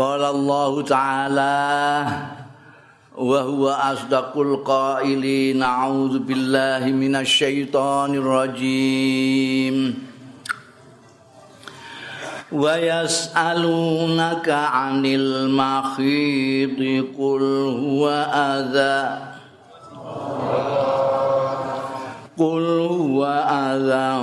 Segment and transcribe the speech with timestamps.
[0.00, 1.60] Qala Allah Ta'ala
[3.20, 10.00] wa huwa asdaqul qailin a'udzu billahi minasyaitonir rajim.
[12.48, 18.24] Wa yas'alunaka 'anil mahidhi qul huwa
[18.56, 19.29] adza
[22.40, 24.20] قل هو أذى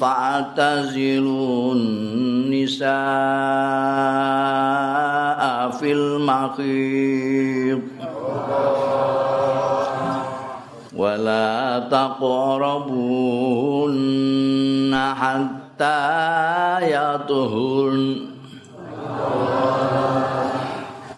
[0.00, 2.90] فاعتزلوا النساء
[5.70, 7.78] في المخيط
[10.96, 12.92] ولا تقربوهن
[15.14, 16.02] حتى
[16.92, 18.16] يطهرن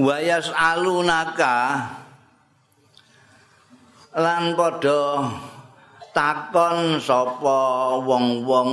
[0.00, 1.56] Wa yas'alunaka
[4.16, 5.28] lan padha
[6.16, 7.60] takon sapa
[8.00, 8.72] wong-wong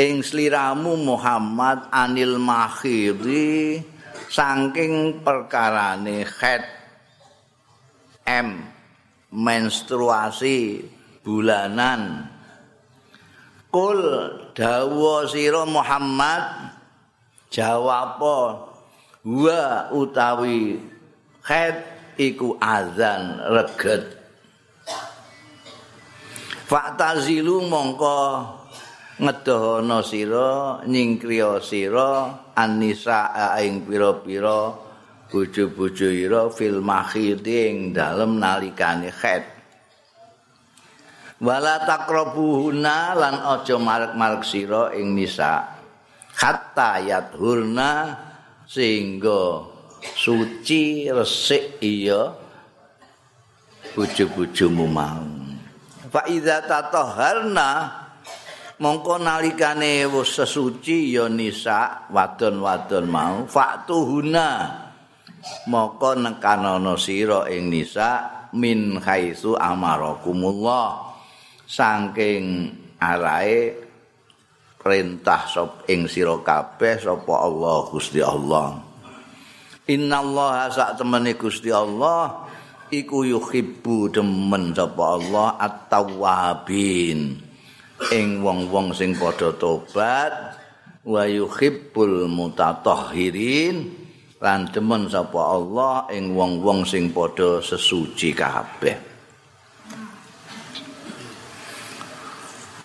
[0.00, 3.84] ing sliramu Muhammad anil makhiri
[4.32, 6.64] saking perkarane khed
[8.24, 8.64] M
[9.28, 10.86] menstruasi
[11.20, 12.32] bulanan.
[13.70, 14.02] Kul
[14.54, 16.74] dawa sira Muhammad
[17.50, 18.18] jawab
[19.24, 20.80] wa utawi
[21.44, 21.76] khed
[22.16, 24.16] iku azan reget.
[26.70, 28.46] Faktazilu mongko
[29.20, 34.72] ngedohana sira nyingkriya sira annisa ing pira-pira
[35.28, 39.60] bojo-bojo ira fil makhiding dalem nalikane khed
[41.40, 45.80] wala takrabuhuna lan aja marek-marek sira ing nisa.
[46.36, 47.90] Hatta yathurna
[48.70, 49.66] sehingga
[50.14, 52.30] suci resik iya
[53.98, 55.26] bojo-bojomu mau.
[56.06, 57.90] Fa iza tatahharna
[58.78, 63.42] mongko nalikane wis sesuci ya nisa wadon-wadon mau.
[63.50, 64.70] Fatuhuna
[65.66, 71.10] moko nekanono sira ing nisa min haitsu amarakumullah.
[71.66, 73.79] Saking arae
[74.80, 78.80] perintah sop ing sira kabeh sapa Allah Gusti Allah.
[79.84, 82.48] Innallaha sak temene Gusti Allah
[82.88, 87.44] iku yuhibbu demen sapa Allah at-tawwabin.
[88.08, 90.56] Ing wong-wong sing padha tobat
[91.04, 94.00] wa yuhibbul mutatahhirin.
[94.40, 98.96] Lan demen sapa Allah ing wong-wong sing padha sesuci kabeh.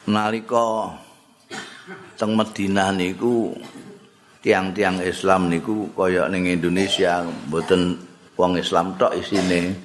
[0.05, 1.04] Nalika
[2.15, 3.51] teng Madinah niku
[4.39, 7.99] tiang-tiang Islam niku kaya ning Indonesia mboten
[8.39, 9.75] wong Islam tok isine.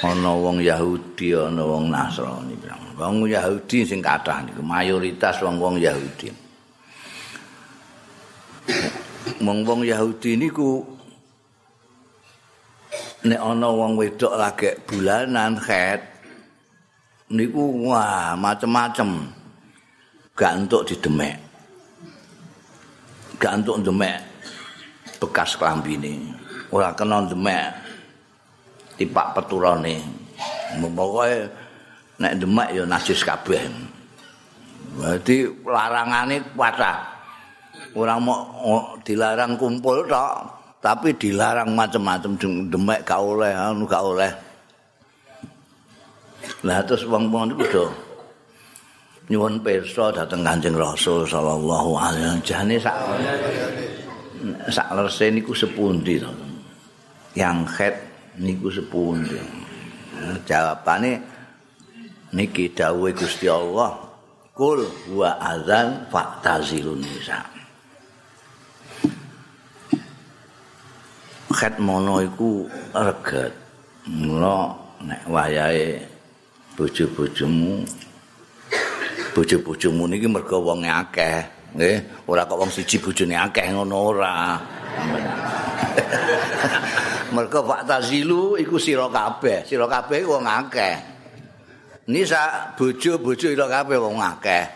[0.00, 2.56] Ana wong Yahudi ana wong Nasrani.
[2.96, 6.32] Wong Yahudi sing kathah niku mayoritas wong-wong Yahudi.
[9.44, 10.80] Wong-wong Yahudi niku
[13.28, 16.00] nek ana wong wedok lagi bulanan khet
[17.28, 19.39] niku wah macem-macem
[20.36, 21.36] gak entuk didemek.
[23.40, 24.20] Gak entuk demek
[25.20, 26.16] bekas klambine
[26.72, 27.72] ora kena demek
[28.96, 30.00] tipak peturane.
[30.78, 31.50] Pokoke
[32.20, 33.64] nek demek ya najis kabeh.
[34.96, 36.98] Berarti larangane kuatah
[37.96, 40.34] ora mau dilarang kumpul tok
[40.80, 42.32] tapi dilarang macam-macam
[42.68, 44.32] demek gak oleh anu gak oleh.
[46.64, 47.86] Lah terus wong-wong niku do
[49.30, 52.42] nyuwun pirsa dhateng Kanjeng Rasul sallallahu alaihi wasallam.
[52.42, 52.96] Jane sak
[54.74, 56.30] sak lerse niku sepundi to?
[57.38, 57.94] Yang khed
[58.42, 59.38] niku sepundi?
[60.44, 61.22] Jawabane
[62.34, 63.94] niki dawuhe Gusti Allah
[64.52, 64.82] kul
[65.14, 67.38] wa adzan fa'tazilun nisa.
[71.54, 73.54] Khed mono iku reget.
[74.10, 74.74] Mula
[75.06, 76.02] nek wayahe
[76.74, 77.84] bojo-bojomu
[79.32, 81.44] bojo-bojomu niki mergo wong akeh.
[81.74, 84.34] Nggih ora kok wong siji bojone akeh ngono ora.
[87.34, 89.62] Mergo Pak Tazilu iku sira kabeh.
[89.62, 90.98] Sira kabeh wong akeh.
[92.10, 94.66] Nisa bojo-bojo ira kabeh wong akeh.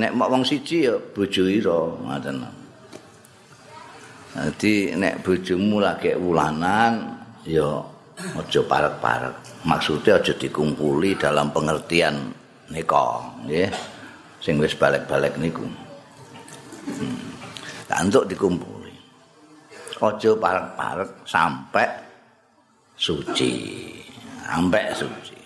[0.00, 2.40] Nek mok wong siji ya bojo ira ngoten
[4.30, 7.12] Dadi nek bojomu lagi wulanan
[7.44, 7.84] ya
[8.40, 9.66] aja parek-parek.
[9.66, 12.39] Maksudnya aja dikumpuli dalam pengertian
[12.70, 13.68] nika, nggih.
[14.40, 15.66] Sing wis balik-balik niku.
[16.88, 17.18] Hmm.
[18.06, 18.94] untuk dikumpuli.
[20.00, 21.88] Aja parek-parek sampai
[22.96, 23.52] suci.
[24.48, 25.36] Sampai suci.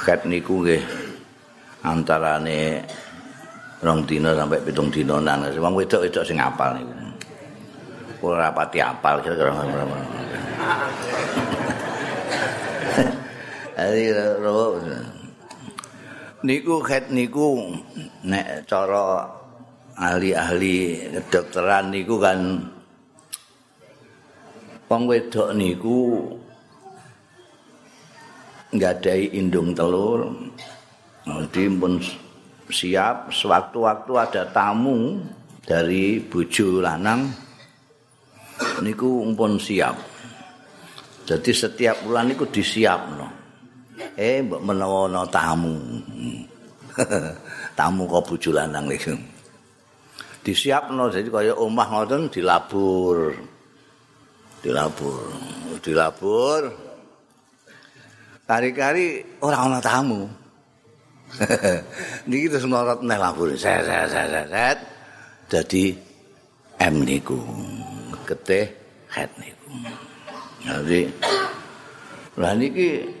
[0.00, 0.82] Ket niku nggih
[1.86, 2.82] antarane
[3.80, 6.92] rong dina sampai pitung dina nang wong wedok-wedok sing apal niku.
[8.26, 9.54] Ora pati apal kira-kira.
[13.80, 14.76] Ro
[16.44, 17.72] niku het niku
[18.28, 19.24] nek cara
[19.96, 22.60] ahli-ahli kedokteran niku kan
[24.88, 26.28] wong wedok niku
[28.76, 30.28] nggadahi indung telur.
[31.24, 31.96] Jadi pun
[32.68, 35.24] siap sewaktu-waktu ada tamu
[35.64, 37.32] dari bojo lanang
[38.84, 39.96] niku pun siap.
[41.24, 43.39] Jadi setiap bulan niku disiapno.
[44.16, 45.76] Eh mbok menawa tamu.
[47.78, 49.14] tamu kok bojo lanang niku.
[50.40, 53.36] Disiapno jadi kaya omah ngoten dilabur.
[54.60, 55.22] Dilabur.
[55.80, 56.62] Dilabur.
[58.48, 60.40] Kari-kari orang ana tamu.
[62.28, 64.78] niki terus melorot neh lampu set set set set
[65.46, 65.94] dadi
[66.80, 67.38] M niku
[68.26, 68.66] getih
[69.12, 69.70] head niku
[70.64, 71.00] jadi
[72.38, 73.19] lah niki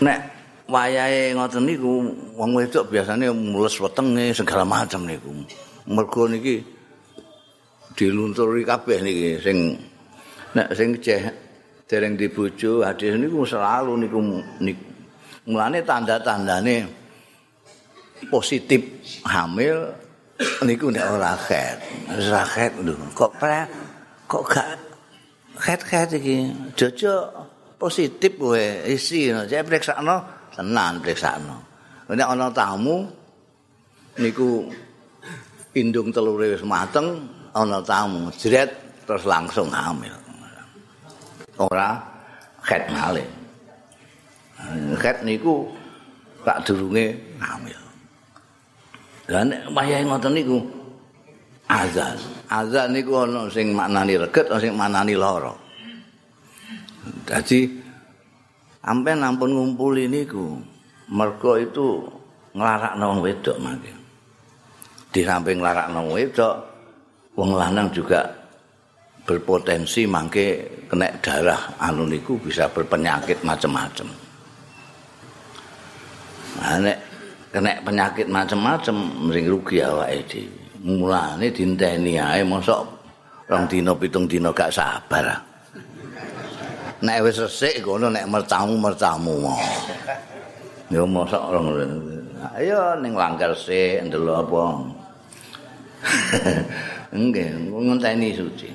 [0.00, 0.20] nek
[0.70, 1.92] wayahe ngoten niku
[2.36, 5.30] wong wedok biasane mules wetenge segala macam niku
[5.90, 6.62] mergo niki
[7.96, 9.58] dilunturi kabeh niki sing
[10.56, 11.22] nek sing ceh
[11.90, 14.18] dereng dibojo hadis niku selalu niku
[14.62, 14.90] niku
[15.48, 16.84] Mulane tanda-tandane
[18.28, 18.84] positif
[19.24, 19.88] hamil
[20.62, 21.80] niku nek ora khet.
[22.12, 22.94] Ora khet lho.
[23.16, 23.64] Kok pre
[24.28, 24.68] kok gak
[25.56, 26.38] khet-khet iki.
[26.76, 27.24] Jojo
[27.80, 29.48] positif kowe isi no.
[29.48, 30.20] Saya periksakno
[30.52, 31.56] tenan periksakno.
[32.12, 33.08] Nek ana tamu
[34.20, 34.68] niku
[35.72, 37.24] indung telure wis mateng
[37.56, 38.68] ana tamu jret
[39.08, 40.12] terus langsung hamil.
[41.56, 41.96] Ora
[42.60, 43.24] khet malih.
[45.00, 45.64] Ket niku
[46.44, 47.80] tak durunge hamil.
[49.32, 50.58] Lah nek wayahe ngoten niku
[51.70, 52.18] azan.
[52.50, 55.69] Azan niku ana sing maknani reget, ana sing maknani lara.
[57.30, 57.62] Dadi
[58.82, 60.58] ampen ampun ngumpuli niku
[61.14, 62.02] mergo itu
[62.58, 63.92] nglarakno wong wedok mangke.
[65.14, 66.54] Di samping nglarakno wong wedok,
[67.38, 68.26] wong lanang juga
[69.22, 70.46] berpotensi mangke
[70.90, 74.10] kena darah anu niku bisa berpenyakit macam-macam.
[76.82, 76.98] nek
[77.54, 78.96] kena penyakit macam-macam
[79.30, 80.58] mring rugi awake dhewe.
[80.80, 82.82] Mulane dinteni ae mosok
[83.46, 85.49] rong dina pitung dina gak sabar.
[87.00, 89.56] Nek wis resik ngono nek mertamu-mertamu mau.
[90.92, 91.68] Ya mosok rong
[92.56, 94.62] Ayo ning langgar sik ndelok apa.
[97.20, 98.70] Nggih, ngenteni suci.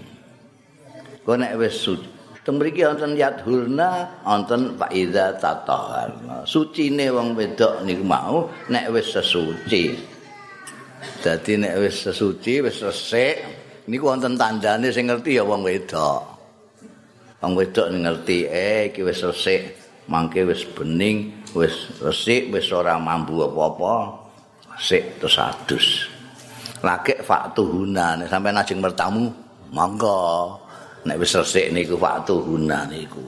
[1.25, 6.13] Kok nek wis suci Temriki wonten yadhurna wonten Pak Iza tatahar.
[6.45, 9.97] Sucine wong wedok niku mau nek wis sesuci.
[11.25, 13.41] Dadi nek wis sesuci, wis resik,
[13.89, 16.34] niku wonten tandane sing ngerti ya wong wedok.
[17.45, 19.77] Wong wedok ngerti eh iki wis resik,
[20.09, 24.25] mangke wis bening, wis resik, wis ora mambu apa-apa.
[24.73, 25.87] Resik terus adus.
[26.81, 29.29] Lagi faktuhuna nek sampai najeng mertamu,
[29.69, 30.65] monggo.
[31.05, 33.21] nek wis resik niku waktu guna niku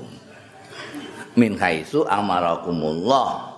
[1.38, 3.54] min haitsu amarakumullah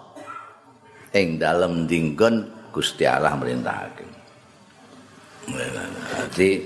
[1.16, 4.06] ing dalem dinggon Gusti Allah merintahake
[6.30, 6.62] Jadi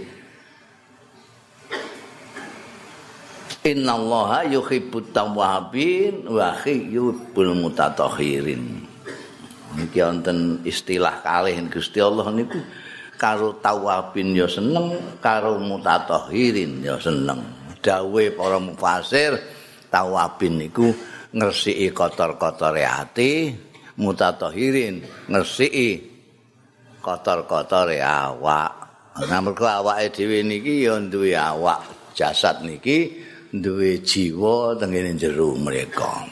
[3.64, 8.84] Inna Allah yuhibbut tawabin wa yuhibbul mutatahhirin.
[9.74, 12.60] Iki wonten istilah kalih Gusti Allah niku
[13.16, 17.40] karo tawabin ya seneng karo mutatahirin ya seneng
[17.80, 19.40] dawe para mufasir
[19.88, 20.92] tawabin niku
[21.32, 23.56] ngresiki kotor-kotore ati
[23.96, 26.04] mutatahirin ngresiki
[27.00, 28.72] kotor-kotore awak
[29.24, 36.26] nah mergo awake dhewe niki ya duwe awak jasad niki duwe jiwa tengene jero mereka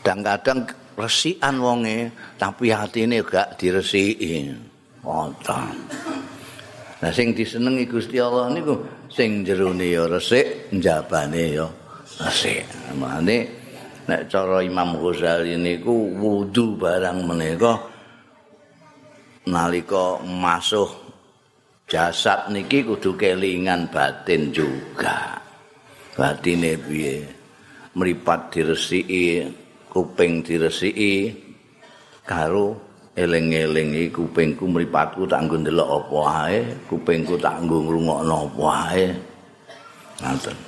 [0.00, 0.64] kadang-kadang
[0.96, 2.08] resikan wonge
[2.40, 4.48] tapi hatine gak diresiki
[5.04, 5.76] wonten.
[7.00, 8.76] Nah sing disenengi Gusti Allah niku
[9.08, 11.68] sing jerone ya resik, njabane ya
[12.20, 12.68] resik.
[12.96, 13.38] Mane
[14.04, 17.80] nek cara Imam Ghazali niku wudu barang menika
[19.48, 20.92] nalika masuk
[21.88, 25.39] jasad niki kudu kelingan batin juga
[26.16, 27.26] batine piye?
[27.90, 29.50] Mripat diresiki
[29.90, 31.34] kuping diresiki
[32.22, 32.78] karo
[33.18, 39.06] eling-eling iki kupingku mripatku tak nggo ndelok apa ae kupingku tak nggo ngrungokno apa ae.
[40.22, 40.58] Ngoten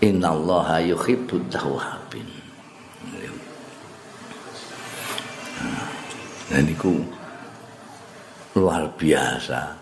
[0.00, 2.24] innallaha yuhibbut tawwabin.
[6.50, 6.98] Nah niku
[8.58, 9.79] luar biasa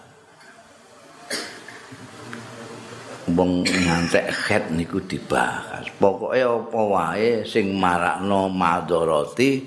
[3.36, 5.88] wong ngantek het niku dibahas.
[6.00, 9.62] Pokoke apa wae sing marakno madharati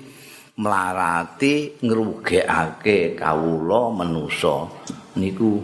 [0.58, 4.68] mlarati ngrugekake kawula manusa
[5.16, 5.62] niku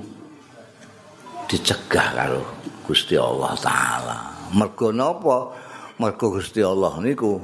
[1.49, 2.43] dicegah karo
[2.89, 4.19] Gusti Allah taala.
[4.57, 5.53] Mergo napa?
[6.01, 7.37] Mergo Gusti Allah niku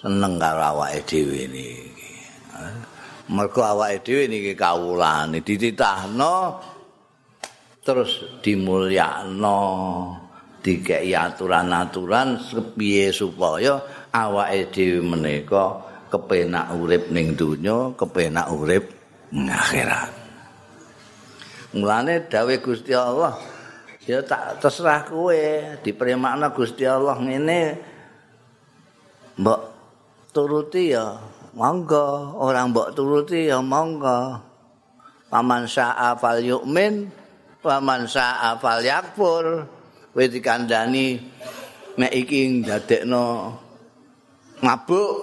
[0.00, 2.12] seneng karo awake dhewe niki.
[3.28, 5.44] Mergo awake dhewe niki kawulane.
[5.44, 6.34] Dititahno
[7.88, 9.64] terus dimulyakno
[10.60, 13.80] dikei aturan-aturan sepiye supaya
[14.12, 15.80] awake dhewe menika
[16.12, 18.92] kepenak urip ning donya kepenak urip
[19.32, 20.12] ning akhirat.
[21.72, 23.40] Mulane dawe Gusti Allah
[24.04, 25.40] ya tak terserah kowe
[25.80, 27.60] dipremakna Gusti Allah ngene
[29.40, 29.60] mbok
[30.36, 31.16] turuti ya
[31.56, 34.44] monggo orang mbok turuti ya monggo.
[35.28, 37.17] Paman sa'a fal yu'min
[37.58, 39.66] paman sa'a fal yakfur
[40.14, 41.18] kowe dikandani
[41.98, 43.54] nek iki ndadekno
[44.62, 45.14] mabuk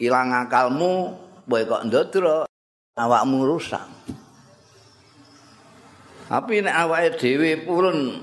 [0.00, 1.12] ilang akalmu
[1.44, 2.48] kowe kok ndodro
[2.96, 3.84] awakmu rusak
[6.24, 8.16] Tapi nek awake dhewe purun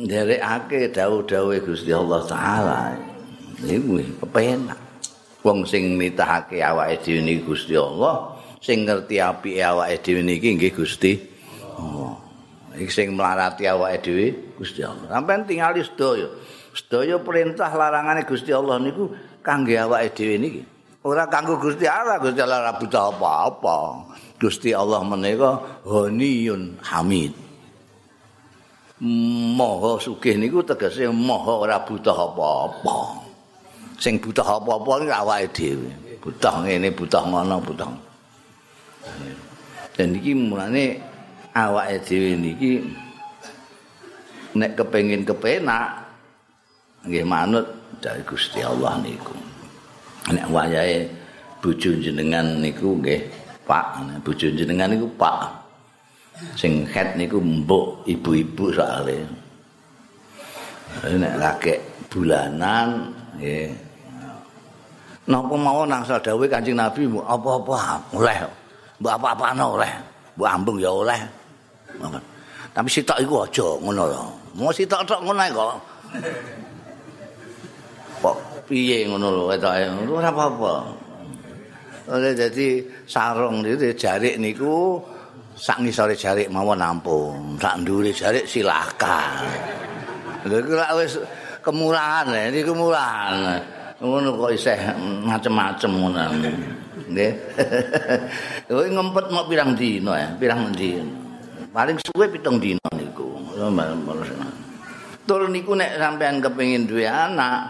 [0.00, 2.96] nderekake dawuh-dawuhe Gusti Allah taala.
[3.60, 4.80] Iku kepenak.
[5.44, 8.32] Wong sing nitahake awake dhewe niki Gusti Allah,
[8.64, 11.12] sing ngerti apike awake dhewe niki nggih Gusti.
[12.74, 14.26] Iki sing mlarati awake dhewe
[14.58, 15.06] Gusti Allah.
[15.06, 16.26] Sampeyan tingali sedaya.
[16.74, 19.14] Sedaya perintah larangane Gusti Allah niku
[19.46, 20.62] kangge awake dhewe niki.
[21.06, 23.78] Ora kanggo Gusti Allah, Gusti Allah ora butuh apa-apa.
[24.40, 27.32] Gusti Allah menika Ghaniyun Hamid.
[29.54, 33.22] Maha sugih niku tegese maha ora butuh apa-apa.
[34.02, 35.90] Sing butuh apa-apa niku awake dhewe.
[36.18, 37.86] Butuh ngene, butuh ngono, butuh.
[39.94, 41.13] Dan iki mulane
[41.54, 42.82] awake dhewe niki
[44.58, 46.02] nek kepengin kepenak
[47.06, 47.66] nggih manut
[48.02, 49.34] dari Gusti Allah niku.
[50.34, 51.06] nek wayahe
[51.62, 53.22] bojo jenengan niku nggih
[53.64, 55.64] Pak, bojo jenengan niku Pak.
[56.58, 59.24] Sing het niku mbok ibu-ibu soalé.
[61.00, 61.74] Nek lagi
[62.12, 63.08] bulanan
[63.40, 63.72] nggih.
[65.24, 68.36] Napa mawon nangsal dawuh Kanjeng Nabi apa-apa oleh.
[69.00, 69.92] Mbok apa-apane oleh.
[70.36, 71.43] Mbok ambung ya oleh.
[72.74, 74.24] Tapi sitok iku aja ngono lho.
[74.58, 75.74] Mau sitok tok ngono kok.
[78.18, 78.36] Kok
[78.66, 80.74] piye ngono lho ketoke ora apa-apa.
[82.04, 85.00] Oleh dadi sarung itu jarik niku
[85.54, 89.46] sak ngisore jarik mawon ampun, sak ndure jarik silakan.
[90.44, 91.16] Lha iku wis
[91.64, 93.34] kemurahan ya, ini kemurahan.
[94.02, 94.76] Ngono kok isih
[95.24, 96.22] macem-macem ngono.
[97.08, 97.32] Nggih.
[98.68, 101.23] Kowe ngempet mau pirang dino ya, pirang dino.
[101.74, 103.34] Paling suwe pitung dino niku.
[105.26, 107.66] Tur niku nek sampean kepengin duwe anak,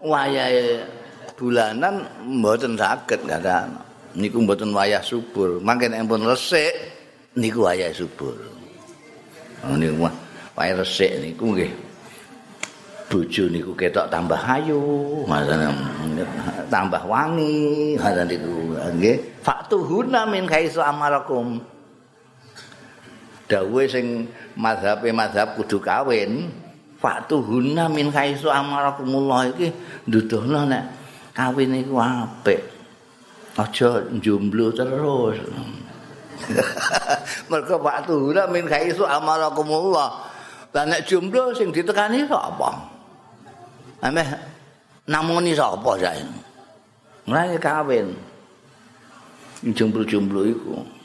[0.00, 0.88] wayahe
[1.36, 3.68] bulanan mboten saged kada
[4.16, 5.60] niku mboten wayah subur.
[5.60, 6.72] Mangke nek pun resik
[7.36, 8.32] niku wayah subur.
[9.68, 10.08] Oh, niku
[10.56, 11.72] wayah resik niku nggih.
[13.12, 14.80] Bojo niku ketok tambah ayu
[16.72, 19.44] tambah wangi ngoten niku nggih.
[19.44, 21.60] Faktuhuna min kaisu amarakum
[23.52, 24.24] dawuhe sing
[24.56, 26.48] mazhabe mazhab kudu kawin
[26.96, 29.68] faktuhuna min kaisu amarakumullah iki
[30.08, 30.84] nduduhna nek
[31.36, 32.62] kawin iku apik.
[33.52, 35.36] Aja jomblo terus.
[37.52, 40.32] Mergo waktu ora min kaisu amarakumullah.
[40.72, 42.70] Lah nek jomblo sing ditekani sapa?
[44.00, 44.24] Ameh
[45.04, 46.24] namuni sapa sae?
[47.28, 48.08] Mulane kawin.
[49.62, 51.01] Jomblo-jomblo iku.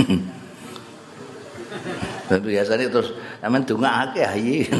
[2.30, 3.10] Dan biasanya terus
[3.42, 4.62] amen dongakake ayi.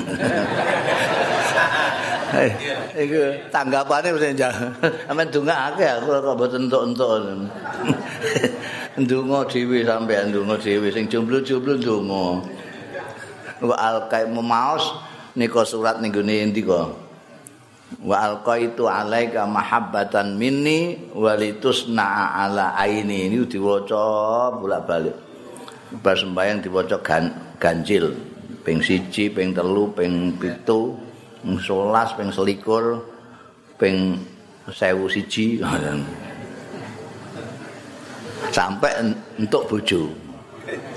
[2.95, 4.71] Iku tanggapane mesti jangan.
[5.11, 7.43] Amen dongakake aku kok mboten entuk-entuk.
[9.03, 12.25] Ndonga dhewe sampean ndonga dhewe sing jomblo-jomblo ndonga.
[13.67, 14.95] Wa alkai maos
[15.35, 17.10] nika surat ning gone endi kok
[17.99, 23.27] wa alqaitu alaika mahabbatan minni walitusna ala aini.
[23.27, 25.17] Ini diwaca bolak-balik.
[25.99, 27.03] Bar sembayang diwaca
[27.59, 28.15] ganjil.
[28.61, 30.93] Ping siji ping telu ping pitu
[31.41, 33.03] ping sewelas ping selikur
[33.81, 34.21] ping
[34.71, 35.59] siji.
[38.57, 38.91] Sampai
[39.39, 40.11] untuk bojo.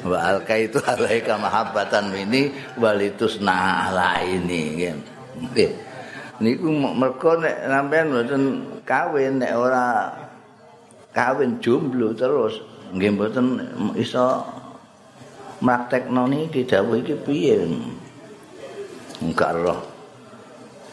[0.06, 4.90] Wa alqaitu alaika mahabbatan minni walitusna ala ini
[5.34, 5.93] nggih
[6.42, 8.44] niku mergo nek sampean mboten
[8.88, 10.10] kawin nek ora
[11.14, 12.58] kawin jomblo terus
[12.94, 13.62] nggih mboten
[13.98, 14.42] iso
[15.64, 17.56] praktekno niki dawuh iki piye?
[19.24, 19.80] Enggak roh.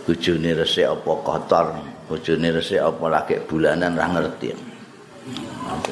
[0.07, 1.67] Bojone resik apa kotor
[2.09, 4.49] bojone resik apa lagi bulanan ora ngerti.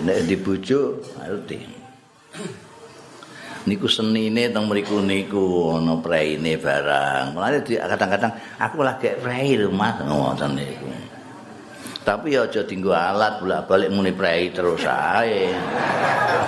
[0.03, 1.59] Nek di bojo ngerti
[3.67, 7.35] niku senine teng mriku niku ana preine barang.
[7.35, 10.87] Mulane kadang-kadang aku lagi prei lho Mas ngoten niku.
[12.07, 15.53] Tapi ya aja dienggo alat bolak-balik muni prei terus ae.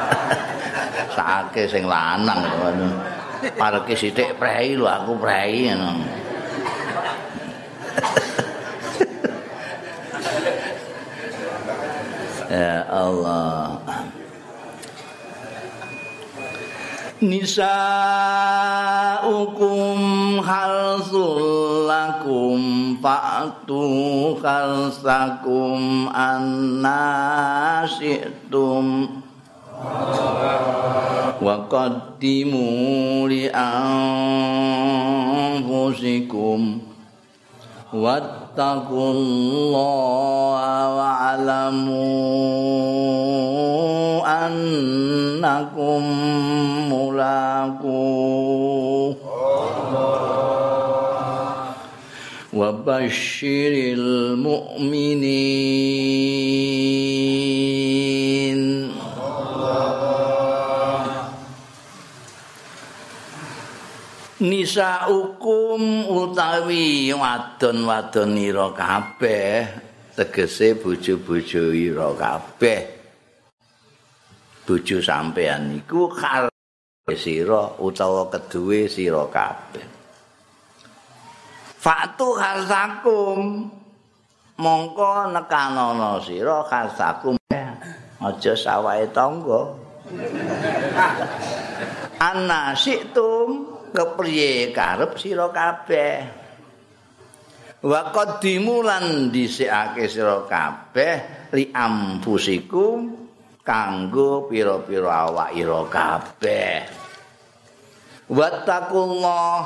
[1.16, 2.88] Sake sing lanang ngono.
[3.58, 6.06] Pareke sithik prei lho aku prei ngono.
[12.54, 13.89] ya Allah.
[17.20, 17.60] Nisaukum
[20.40, 27.44] halsul lakum fa'tu khalsakum annasitum
[31.40, 35.60] wa qaddimu li anfusikum
[38.50, 39.78] wattaqullaha
[40.98, 42.02] wa'lamu
[44.26, 46.02] annakum
[46.90, 48.02] mulaku
[52.50, 55.70] wa basyiril mu'minin
[64.40, 69.68] Nisa hukum utawi wadon-wadon ira kabeh
[70.16, 72.80] tegese bojo-bojo ira kabeh.
[74.64, 76.48] Bojo sampean niku kal
[77.12, 79.84] sira utawa keduwe sira kabeh.
[81.76, 83.68] Fatu khalsakum
[84.56, 87.36] mongko nekanono sira khalsakum
[88.24, 89.68] aja sawahe tangga.
[92.16, 96.14] Ana siktum kepriye karep sira kabeh?
[97.80, 103.16] Wa qaddimu lan dhisikake sira kabeh li amfusikum
[103.64, 106.76] kanggo pira-pira awak ira kabeh.
[108.30, 109.58] Wattaqullah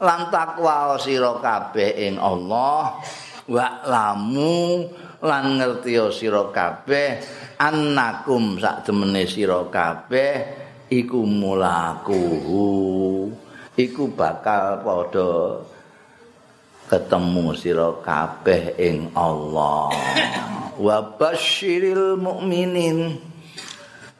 [0.00, 3.04] lan takwa sira kabeh ing Allah.
[3.44, 4.88] Wa lamu
[5.20, 7.20] lan ngerti sira kabeh
[7.60, 12.64] annakum sak temene sira kabeh iku mulakuhu
[13.74, 15.62] iku bakal padha
[16.84, 19.90] ketemu sira kabeh ing Allah.
[20.76, 23.18] Wa basyiril mukminin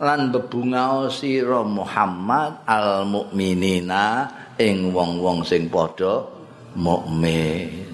[0.01, 6.25] lan bebungao sira Muhammad al mukminina ing wong-wong sing padha
[6.75, 7.87] mukmin.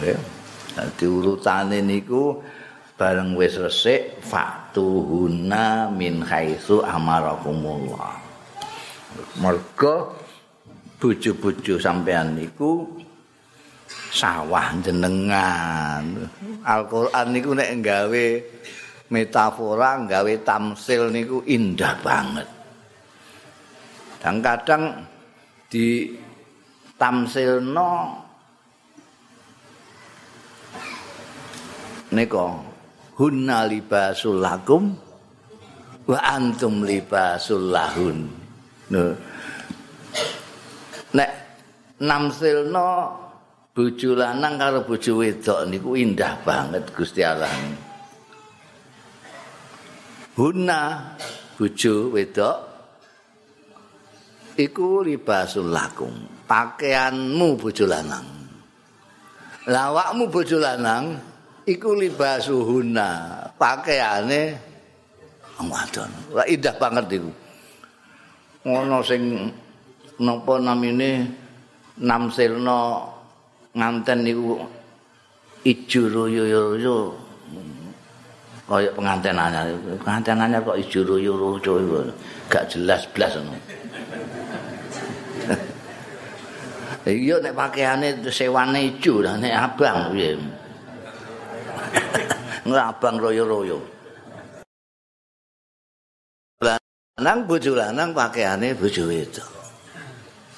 [0.00, 0.18] Nggih.
[0.74, 2.42] Dadi urutane niku
[2.94, 8.18] bareng wis resik fatuhuna min haitsu amarakumullah
[9.38, 10.14] mergo
[10.98, 12.86] bojo-bojo sampean niku
[14.14, 16.30] sawah jenengan.
[16.62, 18.26] Al-Qur'an niku nek gawe
[19.10, 22.48] metafora, gawe tamsil niku indah banget.
[24.22, 25.04] Dan kadang
[25.68, 26.16] di
[26.96, 27.90] tamsilno
[32.14, 32.46] nika
[33.14, 34.90] hunna libasul lakum
[36.04, 38.18] wa antum libasul lahun.
[41.14, 41.30] Nek
[42.02, 42.90] namsilno
[43.70, 47.50] bojo lanang karo bojo wedok niku indah banget Gusti Allah.
[50.34, 51.14] Hunna
[51.54, 52.56] bojo wedok
[54.58, 56.12] iku libasul lakum.
[56.44, 58.26] Pakaianmu bojo lanang.
[59.64, 61.33] Lawakmu bojo lanang
[61.64, 63.08] iku libasuhunna.
[63.56, 64.56] Pakaiane
[65.60, 66.10] wadon.
[66.32, 67.30] Ora indah banget iku.
[68.64, 69.52] Ngono sing
[70.18, 71.28] napa namine
[72.00, 73.10] namsilno
[73.74, 74.54] nganten niku
[75.66, 77.14] ijo royo-royo
[78.64, 82.08] kaya pengantin anyar kok ijo royo-royo
[82.48, 83.58] gak jelas blas ngono
[87.04, 90.40] Iya nek pakaiane sewane ijo lah nek abang piye.
[92.68, 93.78] Ngabang royo-royo.
[96.60, 99.48] Lanang bojo lanang pakaiane bojo wedok.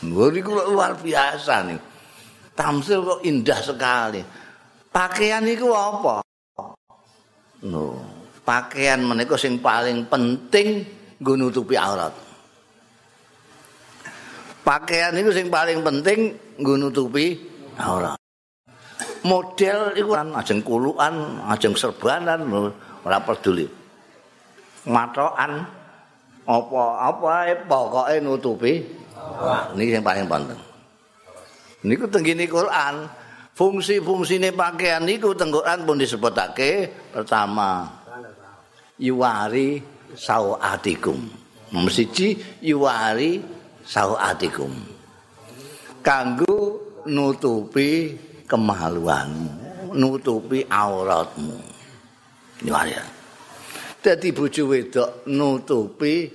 [0.07, 1.81] Niku luar biasa nih.
[2.57, 4.20] Tamsil kok indah sekali.
[4.88, 6.25] Pakaian itu apa?
[7.68, 8.01] No.
[8.40, 10.81] Pakaian menika sing paling penting
[11.20, 12.14] nggo nutupi aurat.
[14.64, 17.37] Pakaian itu sing paling penting nggo nutupi
[17.77, 18.16] aurat.
[19.27, 22.47] Model iku kan ajeng kulukan, ajeng serbanan
[23.03, 23.67] ora peduli.
[24.87, 25.67] Matokan
[26.47, 28.87] apa-apa pokoke nutupi
[29.75, 30.61] Ini yang paling penting.
[31.85, 33.27] Niku tenggini Quran.
[33.57, 37.89] Fungsi-fungsine pakaian niku tenggokan pun disebutake pertama
[39.01, 39.81] yuwari
[40.12, 41.17] sawatikum.
[41.73, 43.41] Mesiji yuwari
[43.81, 44.77] sawatikum.
[46.05, 48.12] Kanggo nutupi
[48.47, 49.51] kemaluanmu,
[49.93, 51.59] nutupi auratmu.
[52.65, 52.95] Yuwari.
[54.01, 56.31] Dadi bojo wedok nutupi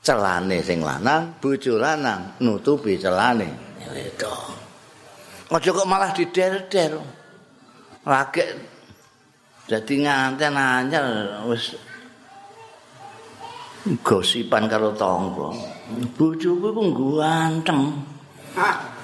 [0.00, 3.48] celane sing lanang, bojo lanang nutupi celane
[3.92, 4.56] wedok.
[5.54, 6.98] Aja kok malah dider-der.
[8.04, 8.42] Lagi
[9.70, 11.06] dadi nganten anyar
[11.46, 11.78] wis
[14.02, 15.52] gosipan karo tangga.
[16.18, 17.94] Bojoku ku ganteng.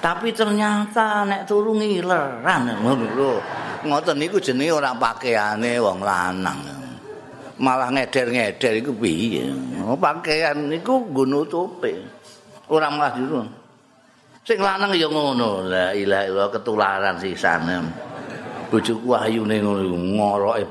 [0.01, 3.33] Tapi ternyata nek turu ngileran ngono lho.
[3.85, 6.81] Ngoten niku jenenge ora pakaiane wong lanang.
[7.61, 9.45] malah ngeder-ngeder iku piye?
[9.85, 11.93] Oh, pakaian niku nggo nutupi.
[12.73, 13.45] Ora malah diru.
[14.41, 15.69] Sing lanang ya ngono.
[15.69, 17.77] La ilaha illallah ketularan sisane.
[18.73, 20.65] Bojoku ayune ngono ngoroke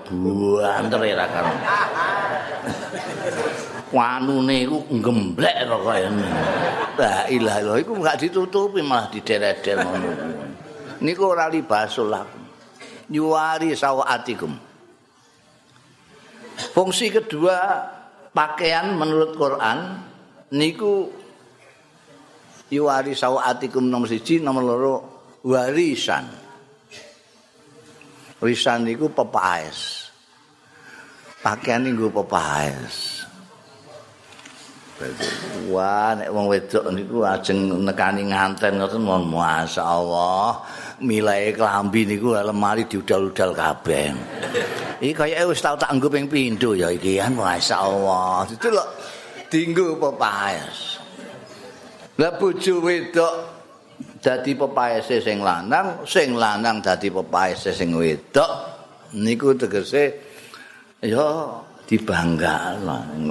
[0.58, 1.54] banter ra karo.
[3.90, 6.30] Wanune iku gemblek kok kaya ngene.
[6.94, 10.10] La ilaha illallah iku enggak ditutupi malah dideret-deret ngono.
[11.02, 12.44] Niku ora libasul lakum.
[13.10, 14.52] Yuwari sawatikum.
[16.70, 17.56] Fungsi kedua
[18.30, 19.78] pakaian menurut Quran
[20.54, 21.10] niku
[22.70, 24.94] yuwari sawatikum nomor siji nomor loro
[25.42, 26.30] warisan.
[28.38, 30.06] Warisan niku pepaes.
[31.42, 33.19] Pakaian niku pepaes.
[35.72, 40.60] Wah, nek wong wedok niku ajeng nekani nganten ngoten mohon masyaallah.
[41.00, 44.12] Milai klambi niku lemari diudal-udal kabeh.
[45.00, 48.44] Iki kaya wis tau tak nggo ping pindho ya iki kan masyaallah.
[48.60, 48.84] Lho
[49.48, 51.00] dinggo pepaes.
[52.20, 53.34] Lah bojo wedok
[54.20, 58.52] dadi pepaese sing lanang, sing lanang dadi pepaese sing wedok
[59.16, 60.12] niku tegese
[61.00, 61.56] ya
[61.88, 63.24] dibanggakno ning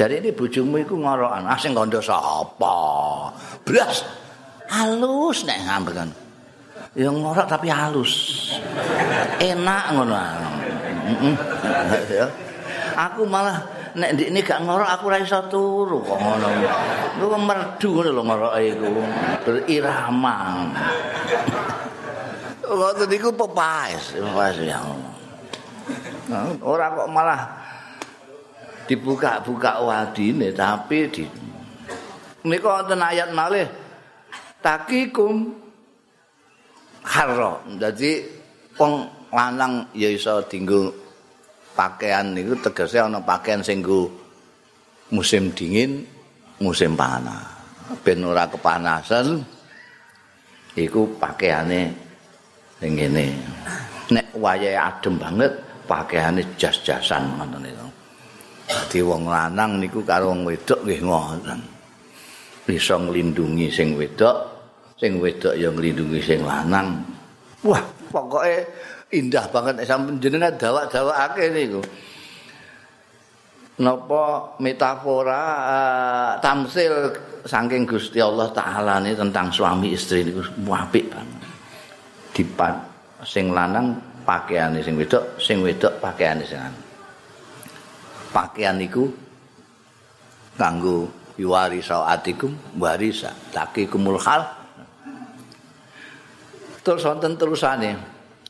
[0.00, 2.72] Jadi ini bojomu iku ngorokan, ah sing kandha sapa?
[3.68, 4.00] Blas.
[4.72, 6.08] Halus nek ngambekan.
[6.96, 8.48] Ya ngorok tapi halus.
[9.36, 10.16] Enak ngono.
[13.04, 13.60] Aku malah
[13.92, 16.48] nek ndik gak ngorok aku ora iso turu kok ngono.
[17.20, 18.88] Lu merdu ngono lho ngoroke iku.
[19.44, 20.64] Berirama.
[22.72, 24.80] Waktu niku pepaes, pepaes ya.
[26.64, 27.59] Ora kok malah
[28.90, 31.22] dibuka-buka wadine tapi di
[32.42, 33.70] menika wonten ayat malih
[34.58, 35.54] takikum
[37.06, 38.18] harra dadi
[38.74, 40.90] wong lanang ya iso dinggo
[41.78, 43.78] pakaian niku tegese ana pakaian sing
[45.14, 46.02] musim dingin
[46.58, 47.46] musim panas.
[48.02, 49.38] Ben ora kepanasan
[50.74, 51.94] iku pakaiane
[52.82, 53.26] ning ngene.
[54.10, 55.52] Nek wayahe adem banget
[55.86, 57.86] pakaiane jas-jasan ngoten itu
[58.70, 61.60] Dadi wong lanang niku karo wong wedok nggih ngoten.
[62.62, 64.36] Bisa nglindungi sing wedok,
[64.94, 67.02] sing wedok ya nglindungi sing lanang.
[67.66, 67.82] Wah,
[68.14, 68.62] pokoke
[69.10, 71.82] indah banget sampeyan jenengan dawak-dawakake niku.
[73.80, 77.10] Napa metafora uh, tamsil
[77.48, 81.42] saking Gusti Allah taala ini tentang suami istri niku apik banget.
[82.30, 82.74] Dipat
[83.26, 86.89] sing lanang pakaiane sing wedok, sing wedok pakaiane sing lanang.
[88.30, 89.10] Pakaian niku
[90.56, 94.60] kanggo yuwari saatikum warisa takikumul hal
[96.80, 97.96] terus wonten terusane.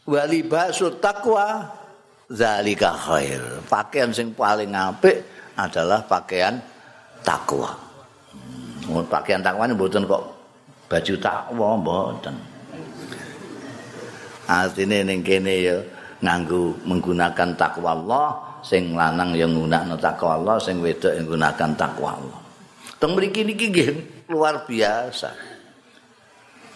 [0.07, 1.71] Walibasu taqwa
[2.31, 3.62] zalika khair.
[3.69, 5.23] Pakaian sing paling apik
[5.55, 6.59] adalah pakaian
[7.23, 7.77] takwa.
[8.87, 10.25] Hmm, pakaian takwa ini mboten kok
[10.88, 12.35] baju takwa mboten.
[14.51, 15.77] Artine ning kene ya
[16.19, 22.16] nganggo menggunakan takwa Allah sing lanang yang nggunakno takwa Allah, sing wedok yang nggunakan takwa
[22.16, 22.40] Allah.
[23.01, 23.90] Teng mriki niki nggih
[24.29, 25.33] luar biasa.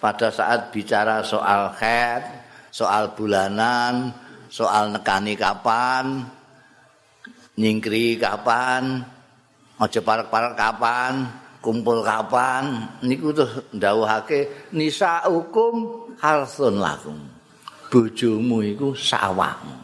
[0.00, 2.22] Pada saat bicara soal head,
[2.72, 4.12] soal bulanan,
[4.48, 6.24] soal nekani kapan,
[7.60, 9.04] nyingkri kapan,
[9.80, 11.28] aja parek-parek kapan,
[11.60, 17.20] kumpul kapan, niku tuh ndawuhake nisa hukum harsun lakum.
[17.92, 19.83] Bojomu iku sawahmu.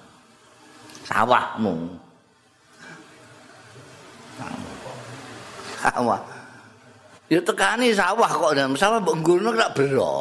[1.11, 1.75] Sawahmu.
[5.83, 6.23] Sawah.
[7.27, 10.15] Ya tekani sawah kok dan sawah mbok nggono kok bero.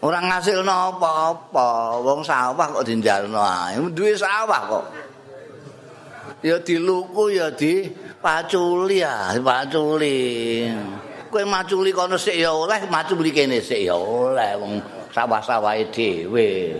[0.00, 3.76] Ora ngasilno apa-apa, wong sawah kok dinjalno ae.
[3.92, 4.84] Duwe sawah kok.
[6.40, 7.88] Ya diluku ya di
[8.20, 10.68] paculi ya, paculi.
[11.26, 14.80] Kowe maculi kono sik ya oleh, maculi kene sik ya oleh wong
[15.12, 16.76] sawah-sawahe dhewe.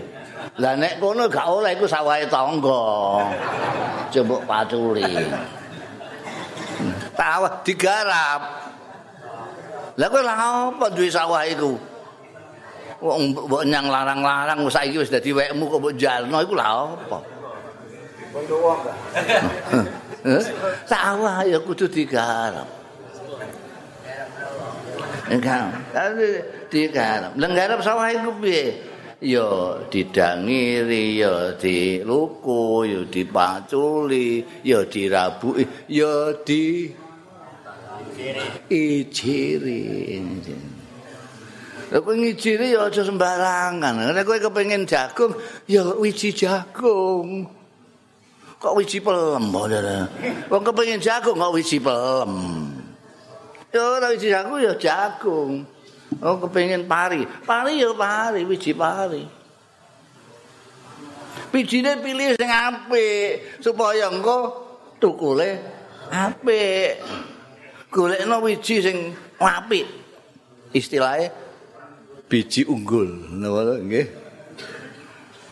[0.57, 2.81] Lah nek kono gak oleh iku sawahe tangga.
[4.09, 5.05] Coba paculi.
[7.13, 8.41] sawah digarap.
[9.97, 10.37] Lah kowe lah
[10.73, 11.77] apa duwe sawah iku?
[12.97, 17.17] Wong mbok nyang larang-larang saiki wis dadi wekmu kok mbok jalno iku lah apa?
[20.89, 22.65] Sawah ya kudu digarap.
[25.27, 25.75] Enggak,
[26.73, 27.33] digarap.
[27.37, 28.86] Lenggarap sawah iku piye?
[29.21, 36.93] Ya didangiri ya diluku ya dipaculi ya dirabuki ya di
[38.69, 39.83] ijiri
[41.87, 44.11] kowe ngijiri ya aja sembarangan.
[44.11, 45.31] Nek kowe kepengin jagung,
[45.71, 47.47] ya wiji jagung.
[48.57, 49.53] Kok wiji pelem,
[50.51, 52.33] Wong kepengin jagung kok wiji pelem.
[53.71, 55.63] Ya ora wiji jagung ya jagung.
[56.23, 57.27] Oh kepengin pari.
[57.43, 59.23] Pari ya pari, wiji pari.
[61.47, 64.67] Wijine pilih sing apik supaya engko
[64.99, 65.57] tukule
[66.11, 67.01] apik.
[67.91, 68.97] Golekno wiji sing
[69.39, 69.87] apik.
[70.75, 71.31] Istilahnya
[72.27, 73.07] biji unggul,
[73.39, 74.07] napa nggih?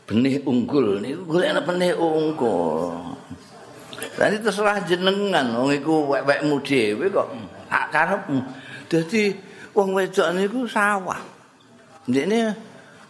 [0.06, 3.16] Benih unggul niku golekno benih unggul.
[4.16, 7.28] Lah terserah jenengan wong iku wek-wekmu dhewe kok
[7.72, 8.40] hak karepmu.
[8.86, 9.34] Dadi
[9.76, 11.20] wong wedok niku sawah.
[12.08, 12.56] Ndekne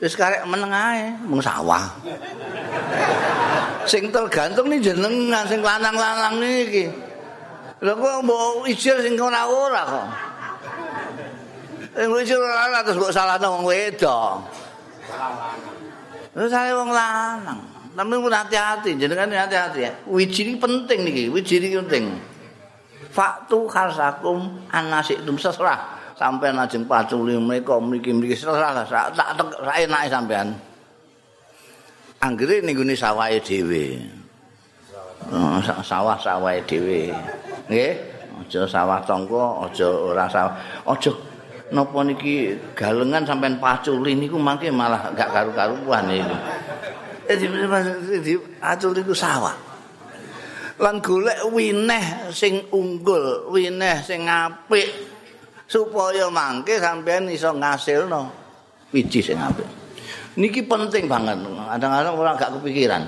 [0.02, 1.86] wis karek meneng ae, mung sawah.
[3.86, 6.90] sing tergantung nih jenengan sing lanang-lanang niki.
[7.86, 10.08] Lha kok mbok ijir sing ora-ora kok.
[11.94, 14.42] Sing ijir ora terus mbok salahno wong wedok.
[16.34, 17.62] Terus saya wong lanang.
[17.96, 19.92] Tapi pun hati-hati, jenengan hati-hati ya.
[20.04, 22.20] Wiji ini penting nih, wiji ini penting.
[23.16, 25.95] Faktu kharsakum anasikum seserah.
[26.16, 30.56] Sampean ajeng paculi mereka mriki-mriki salah tak tak enake sampean.
[32.24, 34.02] Anggere ning gone sawahe dhewe.
[35.30, 37.12] Oh, sawah-sawahe dhewe.
[37.68, 37.92] Nggih,
[38.42, 40.54] aja sawah tangga, aja ora sawah.
[40.88, 41.12] Aja
[41.70, 46.38] napa niki galengan sampean paculi niku mangke malah gak karu-karuan iki.
[47.26, 47.36] Eh
[48.22, 49.54] di acul iku sawah.
[50.76, 55.15] Lan golek wineh sing unggul, wineh sing apik.
[55.66, 58.30] Supaya mangke sampean iso ngasilno
[58.94, 59.68] wiji sing apik.
[60.36, 61.40] Niki penting banget.
[61.42, 63.04] Kadang-kadang orang gak kepikiran.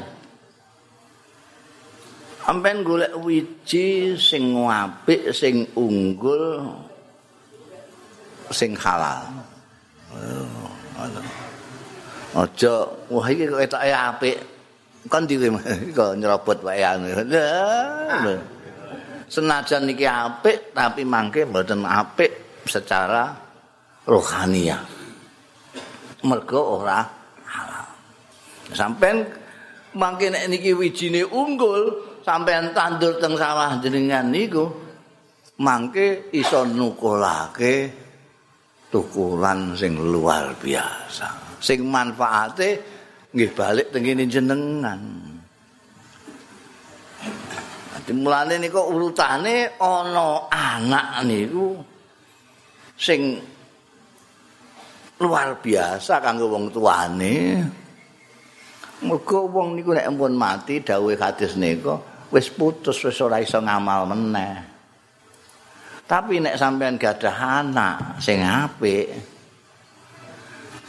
[2.47, 6.63] Sampeyan golek wiji sing apik, sing unggul,
[8.55, 9.27] sing halal.
[10.15, 10.47] Oh,
[12.37, 14.37] Aja wah iki kok etoke apik.
[15.11, 15.51] Kon diwe
[15.91, 17.11] kok nyerobot wae anu.
[19.27, 23.33] Senajan niki apik tapi mangke mboten apik secara
[24.05, 24.77] rohania.
[26.27, 27.01] Mergo ora
[27.47, 27.87] halal.
[28.75, 29.23] Sampeyan
[29.95, 31.87] mangke nek niki wijine unggul,
[32.21, 34.67] sampeyan tandur teng sawah jenengan niku
[35.63, 37.89] mangke iso nukulake
[38.91, 41.59] tukulan sing luar biasa.
[41.63, 42.69] Sing manfaate
[43.31, 45.01] nggih balik teng jenengan.
[48.07, 51.75] Dimulane niku urutane ana anak niku
[52.97, 53.37] sing
[55.21, 57.61] luar biasa kanggo wong tuane.
[59.05, 61.93] Muga wong niku nek ampun mati dawuhe hadis niku
[62.33, 64.57] wis putus wis ora iso ngamal meneh.
[66.09, 69.05] Tapi nek sampean gadah anak sing apik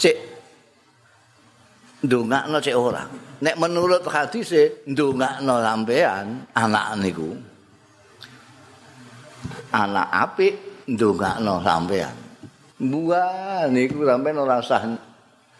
[0.01, 0.17] cek
[2.09, 3.05] ndongakno cek ora.
[3.39, 7.29] Nek menurut hadis e ndongakno sampean anak niku
[9.69, 12.17] anak apik ndongakno sampean.
[12.81, 14.83] Buah niku sampean ora usah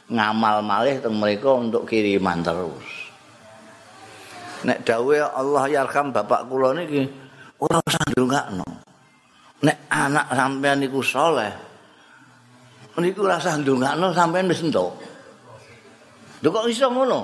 [0.09, 3.13] ngamal malih teng mereka untuk kiriman terus.
[4.65, 7.05] Nek dawuh Allah yarham bapak kula niki
[7.61, 8.89] ora usah ndongakno.
[9.59, 11.51] nek anak sampean niku saleh
[12.99, 14.95] niku rasa ndongakno sampean wis entuk
[16.43, 17.21] lho kok iso ngono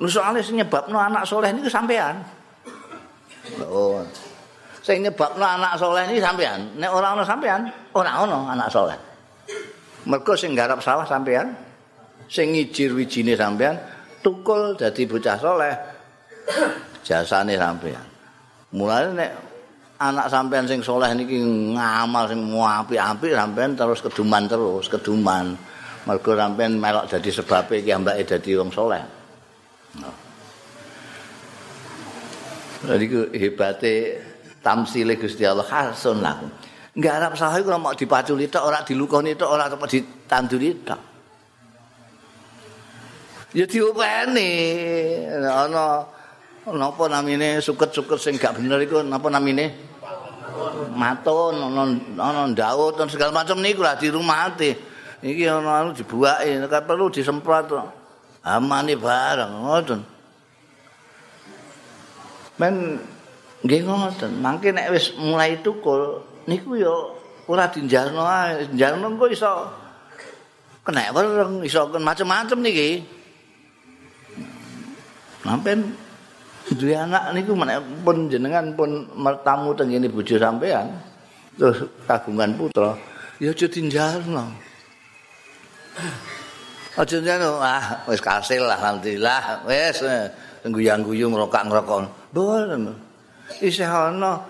[0.00, 2.24] lho soalnya nyebabno anak saleh niku sampean
[3.68, 4.00] oh
[4.86, 8.94] sing nyebabno anak saleh niku sampean nek ora ana sampean ora ana anak saleh
[10.06, 11.50] mergo sing garap sawah sampean
[12.30, 13.74] sing ngijir wijine sampean
[14.22, 15.74] tukul dadi bocah saleh
[17.02, 18.06] jasane sampean
[18.70, 19.30] mulane nek
[19.96, 21.40] anak sampean sing soleh niki
[21.72, 25.56] ngamal sing apik-apik sampean terus keduman terus keduman.
[26.06, 29.02] Mergo sampean melok dadi sebab iki ambake dadi wong soleh.
[32.86, 33.94] Jadi ku hebate
[34.66, 36.42] tamsile Gusti Allah khasun lah.
[36.98, 41.00] Garap sawah iku mau dipaculi tok ora dilukoni tok ora apa ditanduri tok.
[43.54, 44.50] Ya diopeni
[45.46, 46.02] ana
[46.66, 49.94] napa namine suket-suket sing gak bener iku napa namine?
[50.96, 51.82] matun ana
[52.16, 54.72] ana ndawut segala macam niku lah di rumah ati
[55.20, 57.68] iki ana anu dibuake perlu disemprot
[58.40, 60.00] amane bareng ngoten
[62.56, 62.74] men
[63.66, 64.38] nggih ngoten.
[64.38, 66.94] Mangke nek wis mulai tukul niku ya
[67.50, 68.70] ora dinjalno ae.
[68.70, 69.52] Dinjalno kok iso
[70.86, 73.02] kena wereng iso macam-macam niki.
[75.42, 75.94] Sampean
[76.78, 77.54] duwe anak niku
[78.02, 80.90] pun jenengan pun mertamu teng ngene bojo sampean
[81.54, 82.94] terus kagungan putra
[83.38, 84.50] ya aja dinjalno.
[86.98, 89.66] Aja dinjalno ah wis kasil lah alhamdulillah.
[89.66, 90.02] Wis
[90.66, 92.34] guyang-guyu ngrokak-ngrokok.
[92.34, 93.05] Boleh
[93.60, 94.40] isih ana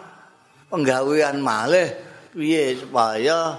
[0.71, 1.89] penggawean malih.
[2.37, 3.57] Piye supaya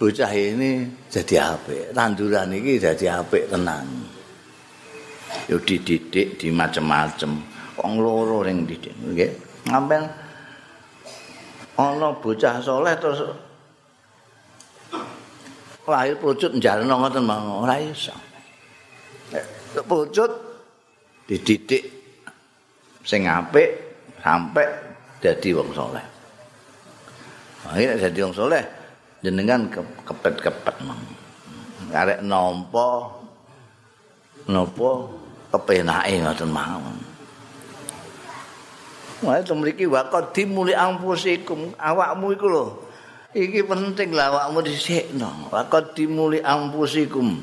[0.00, 1.92] bocah ini jadi apik?
[1.92, 3.84] Tanduran iki jadi apik tenan.
[5.44, 7.36] Yo dididik di macam-macam
[7.76, 8.96] wong loro ning didik.
[8.96, 9.30] Nggih.
[9.68, 10.02] Ngambil
[11.76, 13.20] ana bocah soleh terus
[15.84, 17.68] lahir pucut njalno ngoten mau?
[17.68, 18.16] Ora iso.
[19.84, 20.32] Pucut
[21.28, 21.84] dididik
[23.04, 23.87] sing apik
[24.22, 24.66] sampai
[25.22, 26.04] dadi wong soleh
[27.68, 28.64] akhirnya dadi wong soleh
[29.22, 29.66] jenengan
[30.06, 31.00] kepet-kepet mang
[31.92, 33.08] arek nampa
[34.48, 34.90] napa
[35.52, 36.96] kepenake ngoten mawon
[39.18, 41.74] Wah, itu mriki wakot dimuli ampusikum.
[41.74, 42.66] Awakmu iku lho.
[43.34, 45.50] Iki penting lah awakmu dhisikno.
[45.50, 47.42] Wakot dimuli ampusikum.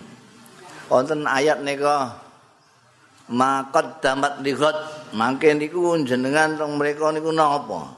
[0.88, 2.25] Wonten ayat nika
[3.32, 4.76] makot damat lihat
[5.18, 7.90] mangke niku jenengan teng mereka niku napa?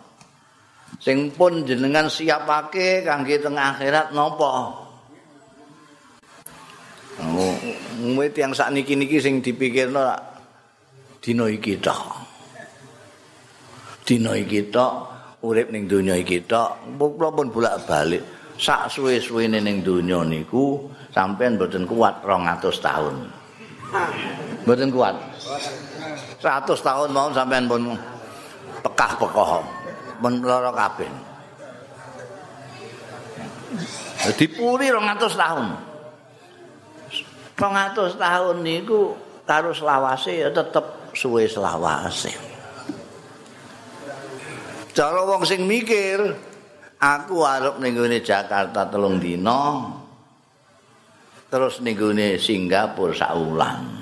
[1.03, 4.49] Sing pun jenengan siapake kangge teng akhirat napa?
[7.17, 10.05] Oh yang sak niki-niki sing dipikirno
[11.19, 12.01] dina iki tok.
[14.05, 14.93] Dina iki tok
[15.43, 16.77] urip ning donya iki tok.
[16.95, 18.21] Pun bolak-balik
[18.57, 23.15] sak suwe-suwene ning donya niku sampean mboten kuat 200 tahun
[24.67, 25.15] mboten kuat.
[26.43, 27.95] 100 tahun mau sampean pun
[28.83, 29.63] pekah-pekoh
[30.19, 31.07] pun lara kabeh.
[34.35, 35.67] Dipuri 200 tahun.
[37.55, 39.15] 200 tahun niku
[39.47, 42.35] karo selawase ya tetep suwe selawase.
[44.91, 46.35] Cara wong sing mikir
[46.99, 49.93] aku arep ning Jakarta telung dina
[51.47, 51.95] terus ning
[52.41, 53.96] Singapura saulan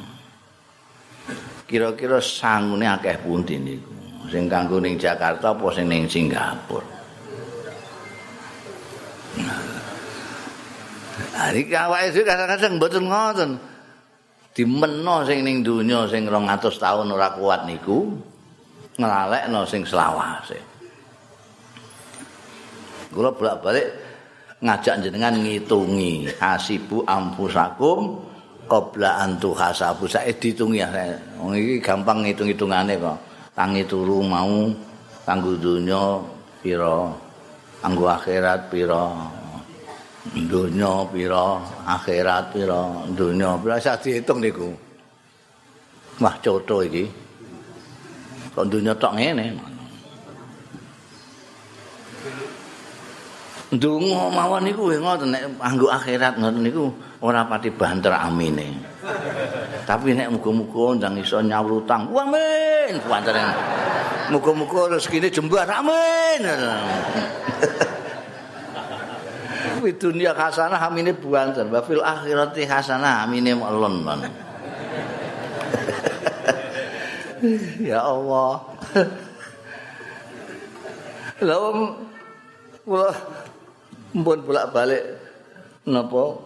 [1.65, 3.93] kira-kira sangune akeh pundi niku
[4.29, 6.95] sing kanggo ning Jakarta apa sing ning Singapura
[11.35, 13.59] Hari kawai itu kadang-kadang betul ngoten.
[14.55, 18.15] Dimeno sing ning donya sing 200 tahun ora kuat niku
[18.95, 20.59] nglalekno sing selawase.
[23.15, 23.87] kula bolak-balik
[24.59, 28.19] ngajak jenengan ngitungi hasibu ampusakum
[28.65, 30.89] qabla antu hasabu saya dihitungi ya
[31.37, 33.17] wong iki gampang ngitung-hitungane kok
[33.55, 34.67] tangi turu mau
[35.25, 36.21] kanggo donya
[36.65, 37.13] pira?
[37.81, 39.05] Kanggo akhirat pira?
[40.33, 41.61] Donya pira?
[41.85, 42.81] Akhirat pira?
[43.13, 43.77] Donya pira?
[43.77, 44.73] Sak diitung niku.
[46.17, 47.05] Wah coto iki.
[48.57, 49.74] Kok donya tok ngene
[53.75, 56.87] Ndonga mawon niku ngoten nek anggo akhirat ngoten niku
[57.19, 58.71] ora pati banter amine.
[59.83, 62.95] Tapi nek muga-muga ndang iso nyaur utang, amin.
[63.03, 63.35] Banter.
[64.31, 66.39] Muga-muga rezekine jembar, amin.
[69.75, 74.07] Kuwi dunia hasanah amine banter, wa fil akhirati hasanah amine melon.
[77.91, 78.63] ya Allah.
[81.43, 81.91] Lah
[84.15, 85.03] mpun bolak-balik
[85.83, 86.39] napa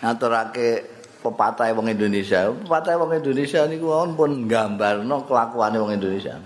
[0.00, 0.68] ngaturake
[1.20, 2.48] pepatah wong Indonesia.
[2.48, 6.40] Pepatah wong Indonesia niku pun nggambarno kelakuane wong Indonesia.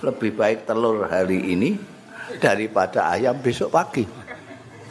[0.00, 1.76] Lebih baik telur hari ini
[2.40, 4.08] daripada ayam besok pagi.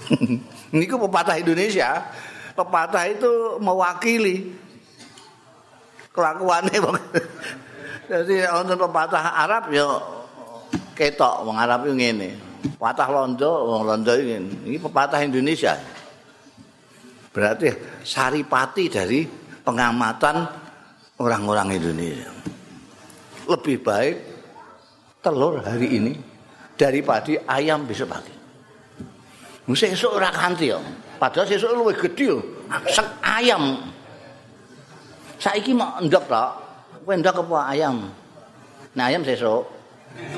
[0.77, 2.05] niku pepatah Indonesia.
[2.55, 4.53] Pepatah itu mewakili
[6.13, 6.95] kelakuane wong.
[8.11, 9.89] Jadi wonten pepatah Arab ya
[10.93, 12.54] ketok wong Arab yo ngene.
[12.73, 14.73] Patah londo, wong londo ini.
[14.73, 15.77] Ini pepatah Indonesia.
[17.29, 17.67] Berarti
[18.01, 19.27] saripati dari
[19.61, 20.35] pengamatan
[21.21, 22.31] orang-orang Indonesia.
[23.45, 24.15] Lebih baik
[25.21, 26.13] telur hari ini
[26.73, 28.35] daripada ayam besok pagi.
[29.65, 30.79] Mesti esok ora kanthi yo.
[31.17, 32.37] Padahal sesuk luwih gedhe yo.
[32.89, 33.81] Sek ayam.
[35.41, 36.51] Saiki mau ndok tok.
[37.05, 38.09] Kowe ndok apa ayam?
[38.93, 39.65] Nah ayam sesuk.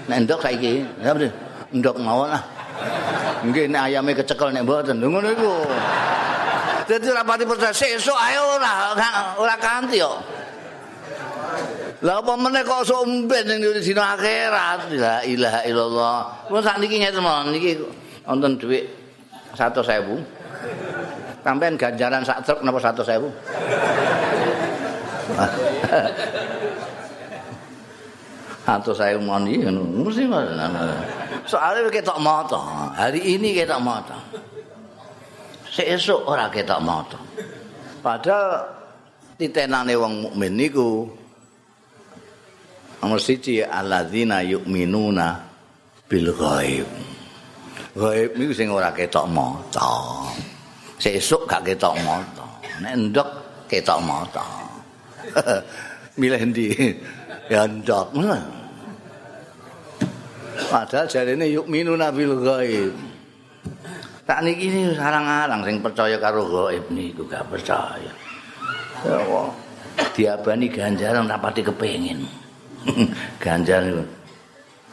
[0.07, 1.13] Nek ndok saiki, ya
[1.75, 2.43] ndok mawon lah.
[3.43, 4.99] Nggih nek ayame kecekel nek mboten.
[5.01, 5.51] Ngono iku.
[6.87, 8.95] Dadi rapati percaya sesuk ayo ora
[9.35, 10.15] ora kanthi yo.
[12.05, 14.93] Lah apa meneh kok sok umben ning dina akhirat.
[14.95, 16.17] La ilaha illallah.
[16.47, 17.75] Mun sakniki ngeten mon niki
[18.23, 18.87] wonten dhuwit
[19.57, 19.83] 100.000.
[21.43, 23.23] Sampeyan ganjaran sak truk napa 100.000?
[28.67, 30.27] Atau saya mandi, mesti
[31.47, 32.59] Soalnya ketok moto.
[32.99, 34.17] Hari ini ketok moto.
[35.71, 37.15] Seesuk ora ketok moto.
[38.03, 38.67] Padahal
[39.39, 41.07] titenane wong mukmin niku
[42.99, 45.27] nomor siji alladzina yu'minuna
[46.11, 46.87] bil ghaib.
[47.95, 50.27] Ghaib niku sing ora ketok moto.
[50.99, 52.43] Seesuk gak ketok moto.
[52.83, 53.29] Nek ndok
[53.71, 54.43] ketok moto.
[56.19, 56.67] Milih ndi?
[57.47, 58.11] Ya ndok.
[60.67, 62.93] Padahal jarene yu'minuna bil ghaib.
[64.27, 68.11] Tak niki ini sarang-arang sing percaya karo gaib niku gak percaya.
[69.07, 69.47] Ya Allah.
[70.11, 72.27] Diabani ganjaran rapati kepengin.
[73.43, 74.03] Ganjar niku.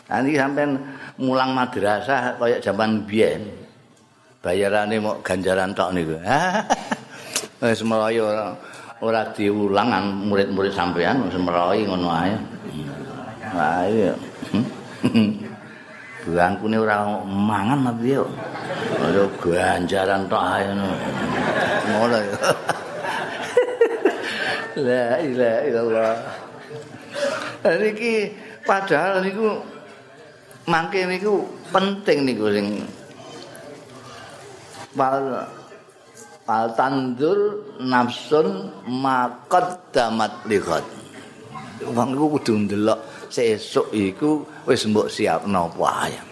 [0.07, 0.79] Nanti sampean
[1.19, 3.43] mulang madrasah kaya zaman biyen.
[4.39, 6.15] Bayarane mau ganjaran tok niku.
[7.65, 8.29] Wis melayu
[9.05, 9.93] ora ora diulang
[10.33, 12.33] murid-murid sampean wis melayu ngono ae.
[13.53, 14.17] Lah iya.
[16.25, 18.25] Buangkune ora mangan tapi yo.
[19.05, 22.17] Ayo ganjaran tok ae ngono.
[24.75, 26.17] La ilaha illallah.
[27.85, 28.33] Niki
[28.65, 29.61] padahal niku
[30.65, 32.83] mangke niku penting niku sing
[36.45, 40.85] wal tandur nafsun maqaddamat lihat.
[41.85, 43.01] Wong iku kudu ndelok
[43.33, 46.29] sesuk iku wis mbok siapno apa ayam.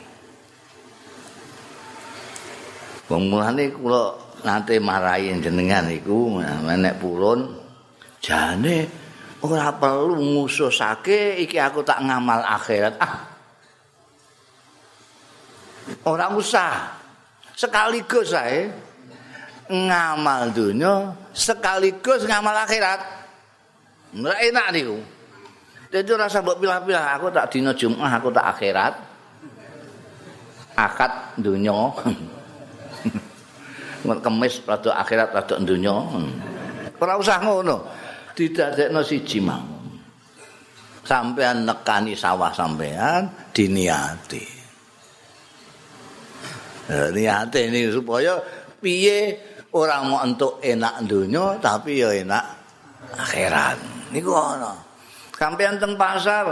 [3.08, 7.40] Wong mulane kula nate marahi jenengan iku nek purun
[8.22, 8.88] jane
[9.42, 12.94] ora perlu ngususake iki aku tak ngamal akhirat.
[13.02, 13.16] Ah.
[16.06, 17.02] Ora usah.
[17.52, 18.72] Sekaligus ae
[19.72, 23.00] ngamal dunya sekaligus ngamal akhirat.
[24.12, 25.00] Ora enak niku.
[25.88, 28.94] Dadi ora usah mbok pilah-pilah aku tak dina Jumat aku tak akhirat.
[30.76, 31.72] Akad dunya.
[34.24, 35.96] kemis rada akhirat rada donya.
[37.00, 37.88] Ora usah ngono.
[38.36, 40.00] Didadekno siji mawon.
[41.02, 44.44] Sampean nekani sawah sampean diniati.
[46.92, 48.36] Niate ini supaya
[48.82, 52.44] piye ora mau entuk enak donya tapi ya enak
[53.16, 53.78] akhirat.
[54.12, 54.76] Niku ana.
[55.36, 56.46] Sampean teng pasar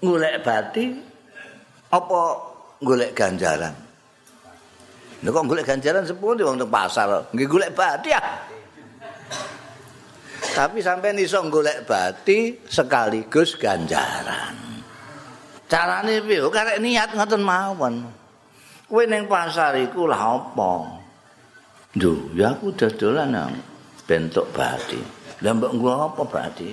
[0.00, 0.88] golek bati
[1.92, 2.20] apa
[2.80, 3.74] golek ganjaran?
[5.22, 7.28] Kok golek ganjaran sepundi wong teng pasar?
[7.34, 8.22] Nggih golek bati ya.
[10.52, 14.56] Tapi sampai iso golek bati sekaligus ganjaran.
[15.68, 16.44] Carane piye?
[16.44, 18.21] Karek niat ngoten mawon.
[18.92, 21.00] Kowe ning pasar iku lah apa?
[21.96, 23.56] Duh, ya aku dodolan nang
[24.04, 25.00] bentuk bati.
[25.40, 26.68] Lah mbok nggo apa bati?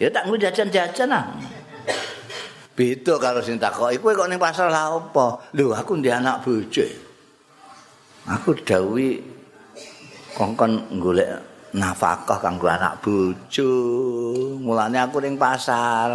[0.00, 1.36] Ya tak nggo jajan-jajan ah.
[2.72, 5.52] Beda karo sing takoki, kowe kok ning pasar lah apa?
[5.52, 6.88] Lho, aku ndek anak bojo.
[8.24, 9.20] Aku dawuhi
[10.32, 13.72] kongkon golek nafkah kanggo anak bojo.
[14.62, 16.08] Mulane aku ning pasar.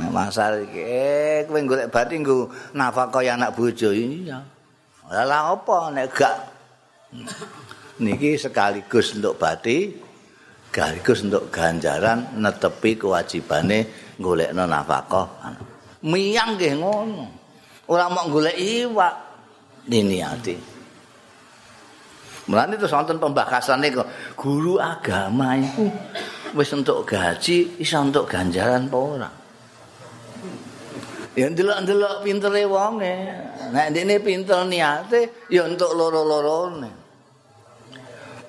[0.00, 4.40] Ning pasar iki, eh, kowe golek bati nggo nafkah anak bojo iya.
[5.04, 6.36] Lah apa nek gak
[8.00, 9.92] niki sekaligus untuk bati
[10.74, 13.86] sekaligus untuk ganjaran netepi kewajibane
[14.18, 15.54] golekno nafkah.
[16.02, 17.24] Miyang nggih ngono.
[17.86, 19.14] Ora mau golek iwak
[19.86, 20.73] diniati.
[22.44, 25.88] Mulane terus wonten pembahasane kok guru agama itu
[26.52, 29.30] wis entuk gaji iso entuk ganjaran apa ora?
[31.34, 33.14] Ya ndelok-ndelok pintere wonge.
[33.72, 36.90] Nek ndekne pinter niate ya entuk loro-lorone.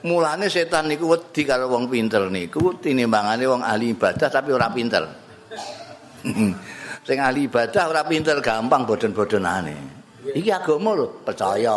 [0.06, 5.02] Mulane setan niku wedi karo wong pinter niku tinimbangane wong ahli ibadah tapi ora pinter.
[7.08, 9.78] Sing ahli ibadah ora pinter gampang bodon-bodonane.
[10.36, 11.74] Iki agama lho, percaya.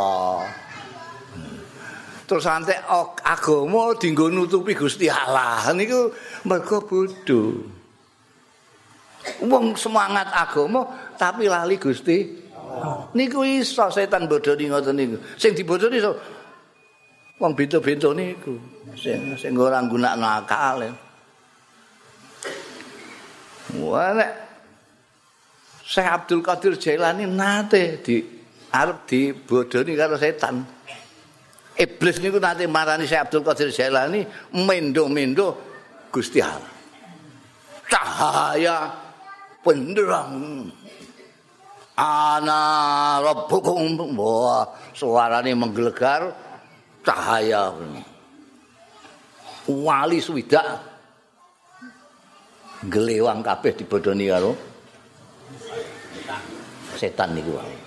[2.28, 2.76] Terus santai
[3.24, 5.72] agama dinggo nutupi Gusti Allah.
[5.72, 6.12] Niku
[6.44, 7.40] mergo bodho.
[9.44, 10.88] wong semangat agama
[11.20, 12.24] tapi lali Gusti
[13.12, 15.16] niku iso setan bodoni ngoten niku.
[15.40, 16.12] Sing dibodoni iso.
[17.38, 18.54] Wong bento-bento niku.
[18.98, 20.90] Sing sing ora nggunakno akal
[23.68, 24.16] Wah,
[25.84, 28.24] Syekh Abdul Qadir Jailani nate di
[28.72, 30.77] arep dibodoni karo setan.
[31.78, 35.54] Iblis niku nate marani Syekh Abdul Qadir Jailani mendo-mendo
[36.10, 36.74] Gusti Allah.
[37.86, 38.90] Cahaya
[39.62, 40.66] benderang
[41.94, 42.60] ana
[43.22, 43.94] rabbukum.
[44.18, 46.34] Wah suarane menggelegar
[47.06, 47.70] cahaya
[49.70, 50.66] wali swidak.
[52.78, 54.54] Gelewang kabeh dibodoni karo
[56.98, 57.78] setan niku wae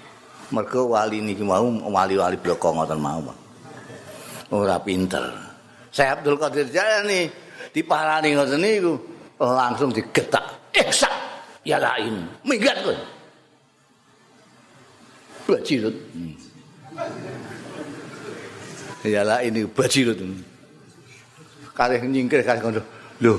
[0.52, 3.24] mergo wali niki mau wali-wali bloko ngoten mau
[4.52, 5.24] ora pinter.
[5.92, 7.28] Saya Abdul Qadir Jalani
[7.72, 8.94] diparani ngoten niku
[9.40, 10.72] langsung digetak.
[10.72, 11.12] Eksak
[11.68, 12.96] ya lain minggat kowe.
[15.52, 15.96] Bajirut.
[19.04, 20.20] Ya lain iki bajirut.
[21.76, 22.84] Kare nyingkir kare kono
[23.20, 23.36] lho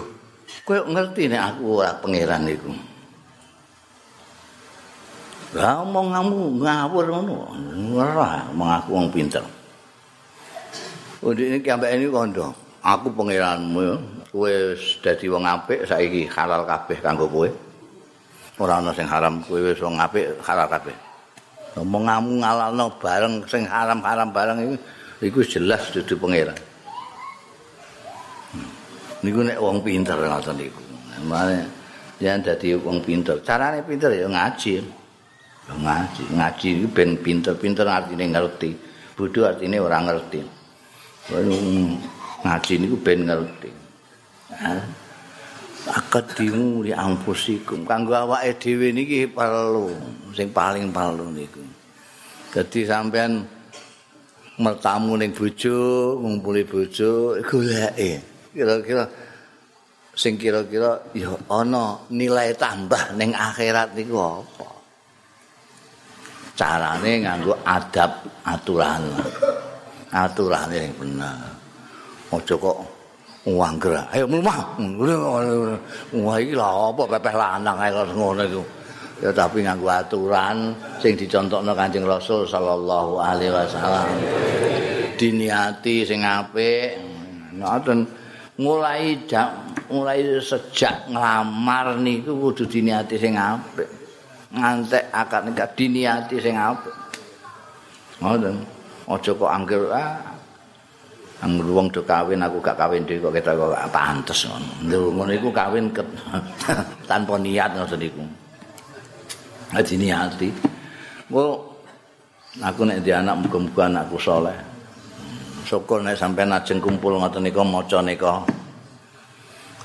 [0.69, 2.73] kowe ngerti nek aku ora pangeran iku?
[5.53, 7.37] Lah omong kamu ngawur ngono.
[7.97, 9.45] Ora mengaku wong pinter
[11.23, 12.51] Udik ini kiambak ini kondo.
[12.83, 13.95] Aku pengiranmu.
[14.35, 17.47] Kue dadi wong apik saiki halal kabeh kanggo kowe.
[18.59, 20.95] ora ana sing haram kowe wis wong apik halal kabeh.
[21.79, 24.77] Ngomong ngamu ngalalno bareng sing haram-haram bareng iku
[25.23, 26.59] iku jelas dudu pangeran.
[28.51, 28.71] Hmm.
[29.23, 30.83] niku nek wong pinter ngoten niku.
[31.23, 31.71] Mane
[32.19, 33.39] yen dadi wong pinter.
[33.47, 34.83] Carane pinter ya ngaji.
[35.71, 36.23] Ngaji.
[36.35, 38.75] Ngaji iku ben pinter-pinter artine ngerti.
[39.15, 40.62] Bodho artine ora ngerti
[41.31, 43.71] ngaji niku ben ngerti.
[45.87, 47.87] Akadimu li ampusikum.
[47.87, 49.91] Kanggo awake dhewe niki perlu
[50.35, 51.63] sing paling perlu niku.
[52.51, 53.43] Dadi sampean
[54.59, 55.79] mertamu ning bojo
[56.19, 58.23] ngumpuli bojo goleke.
[58.53, 59.05] Kira-kira
[60.13, 64.69] sing kira-kira ya ana nilai tambah ning akhirat niku apa?
[66.53, 69.03] Carane nganggo adab aturan
[70.13, 71.37] aturane yang bener
[72.33, 72.79] aja kok
[73.43, 73.99] Wangger.
[74.15, 74.79] Ayo mlumah.
[76.15, 78.63] Wah iki lha apa pepeh lanang kok ngono iku.
[79.19, 84.07] Ya tapi nganggo aturan sing dicontokno Kanjeng Rasul sallallahu alaihi wasallam.
[85.19, 87.03] Diniati sing apik.
[87.59, 88.07] Ngoten
[88.63, 93.91] mulai jam mulai sejak nglamar niku kudu diniati sing apik.
[94.55, 96.95] Ngantek akad nikah diniati sing apik.
[98.23, 98.82] Ngoten.
[99.11, 100.33] Aja kok angger ah
[101.43, 104.71] Angger wong do kawin aku gak kawin dhewe kok ketok kok pantes ngono.
[104.87, 105.91] Lho ngono iku kawin
[107.11, 108.23] tanpa niat ngono niku.
[109.75, 110.49] Ati niati.
[111.35, 111.59] Wo
[112.63, 114.55] aku nek di anak muga-muga anakku saleh.
[115.67, 118.47] Syukur nek sampean ajeng kumpul ngoten niku maca nika.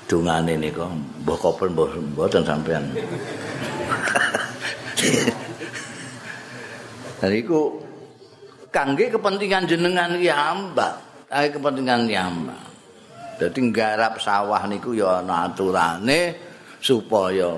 [0.05, 0.85] Dungane nika
[1.25, 2.85] mbah koper mbah mboten sampean.
[7.17, 7.86] Dari iku
[8.77, 10.93] kangge kepentingan jenengan iki ambak.
[11.33, 12.53] Ae kepentingan yama.
[13.41, 16.37] Dadi nggarap sawah niku ya ana aturane
[16.77, 17.57] supaya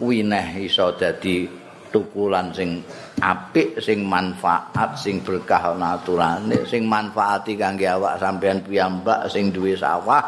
[0.00, 1.48] wineh iso dadi
[1.88, 2.84] tukulan sing
[3.20, 9.76] apik, sing manfaat, sing berkah ana aturane, sing manfaati kangge awak sampean piyambak sing duwe
[9.76, 10.24] sawah.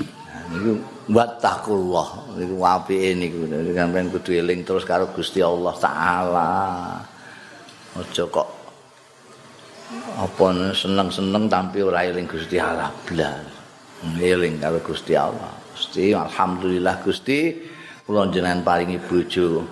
[0.00, 0.72] Nah, niku
[1.12, 3.40] wattaqullah niku apike niku
[3.76, 6.52] sampean kudu eling terus karo Gusti Allah taala.
[7.92, 8.61] Aja kok
[10.16, 13.46] apa seneng-seneng tapi ora eling Gusti Allah blas.
[14.18, 15.52] Eling karo Gusti Allah.
[15.72, 17.70] Gusti alhamdulillah Gusti.
[18.02, 19.62] Kula jenengan paringi bojo.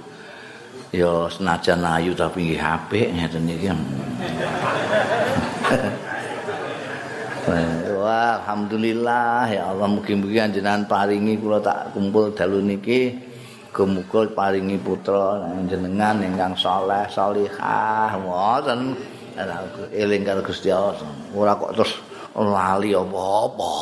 [0.91, 3.71] Ya senajan ayu tapi nggih apik ngeten iki.
[8.01, 9.47] Wah, alhamdulillah.
[9.51, 13.15] Ya Allah mugi-mugi jenengan paringi kula tak kumpul dalu niki.
[13.71, 18.19] Muga-muga paringi putra jenengan ingkang saleh salihah.
[18.19, 18.99] Wonten
[19.95, 20.97] eling karo Gusti Allah.
[21.33, 21.93] Ora kok terus
[22.35, 23.75] lali apa-apa.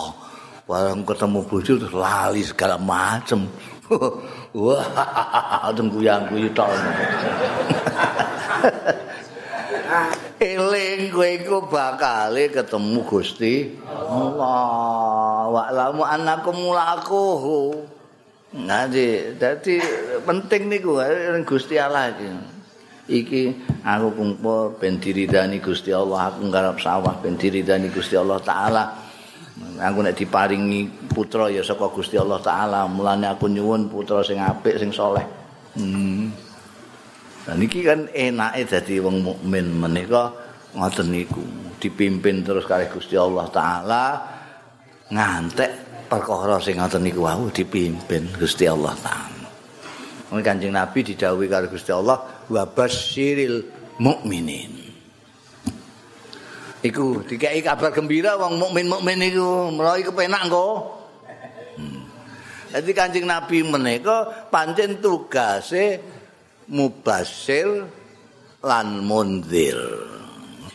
[0.68, 3.48] Barang ketemu bojo terus lali segala macem.
[4.58, 4.84] Wah,
[5.72, 6.68] adem kuyang-kuyu tok.
[10.38, 15.48] Eling kowe iku bakal ketemu Gusti Allah.
[15.48, 17.88] Wa lamu annakum mulaquhu.
[18.48, 19.76] Nanti, jadi
[20.24, 21.00] penting niku
[21.44, 22.57] Gusti Allah iki.
[23.08, 23.42] Iki
[23.88, 28.84] aku kumpul ben diridani Gusti Allah, aku ngarep sawah ben diridani Gusti Allah taala.
[29.80, 34.76] Aku nek diparingi putra ya saka Gusti Allah taala, mulane aku nyuwun putra sing apik,
[34.76, 35.24] sing soleh.
[35.80, 36.28] Hmm.
[37.48, 40.28] Dan iki kan enake dadi wong mukmin menika
[40.76, 41.40] ngoten niku,
[41.80, 44.04] dipimpin terus kali Gusti Allah taala
[45.08, 49.48] ngantek perkara sing ngoten niku wau dipimpin Gusti Allah taala.
[50.28, 53.64] Kanjeng Nabi didhawuhi karo Gusti Allah wa basyiril
[54.00, 54.88] mukminin.
[56.78, 60.68] Iku dikai kabar gembira wong mukmin-mukmin iku mlayu kepenak engko.
[61.74, 62.06] Hmm.
[62.70, 65.98] Jadi Kanjeng Nabi menika pancen tugase
[66.70, 67.82] mubasyir
[68.62, 69.78] lan munzir.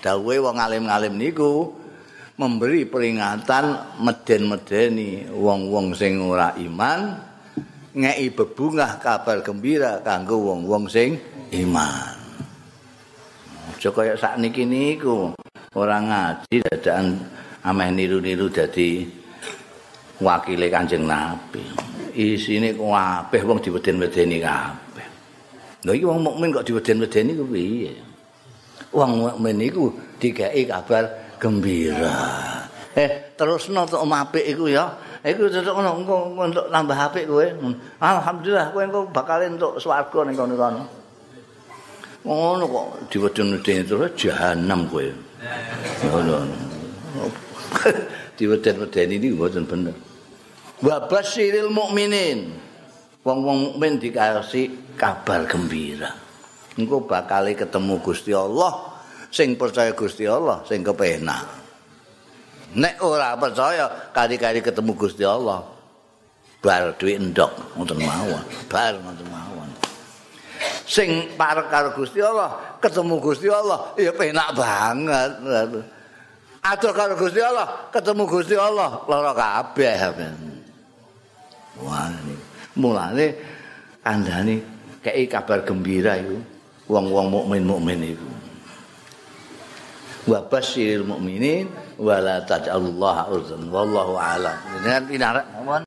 [0.04, 1.72] Dawuhe wong alim-alim niku
[2.36, 7.16] memberi peringatan meden-medeni wong-wong sing ora iman
[7.94, 11.16] ngei bebungah kabar gembira kanggo wong-wong sing
[11.62, 12.18] iman.
[13.74, 15.36] Aja kaya sakniki niku
[15.78, 17.20] ora ngaji dadakan
[17.64, 19.06] ameh niru-niru dadi
[20.20, 21.64] wakile Kanjeng Nabi.
[22.14, 25.08] Isine kabeh wong diweden-wedeni kabeh.
[25.84, 27.94] Lha iki wong mukmin kok diweden-wedeni ku piye?
[28.94, 29.90] Wong mukmin iku
[30.22, 31.06] digawe kabar
[31.42, 32.16] gembira.
[32.94, 34.86] Eh, terusno tok apik iku ya.
[35.26, 36.04] Iku tetep ngono
[36.38, 37.48] untuk nambah apik kowe.
[37.98, 41.03] Alhamdulillah kowe engko bakal entuk swarga ning kono-kono.
[42.24, 45.08] Ngono kok diweden-wedeni terus jahanam kowe.
[46.08, 46.48] Ngono.
[48.40, 49.96] Diweden-wedeni iki mboten bener.
[50.80, 52.64] Wa basyiril mukminin.
[53.24, 56.12] Wong-wong mukmin dikasih kabar gembira.
[56.76, 59.00] Engko bakal ketemu Gusti Allah
[59.32, 61.48] sing percaya Gusti Allah sing kepenak.
[62.74, 65.64] Nek ora percaya kali-kali ketemu Gusti Allah
[66.64, 69.33] bar duit endok ngoten mawon, bar ngoten.
[70.84, 75.32] Sing parek karo Gusti Allah, ketemu Gusti Allah, ya penak banget.
[76.60, 79.96] Atur karo Gusti Allah, ketemu Gusti Allah, lara kabeh.
[81.80, 82.12] Wah,
[82.76, 83.34] mulane
[84.04, 84.62] kandhane
[85.00, 86.38] kei kabar gembira iku
[86.92, 88.34] wong-wong mukmin-mukmin iku.
[90.24, 91.68] wa basyiril mu'minin
[92.00, 94.56] wa la taj'alullaha urzan wallahu a'lam.
[94.80, 95.46] Dengan pinarak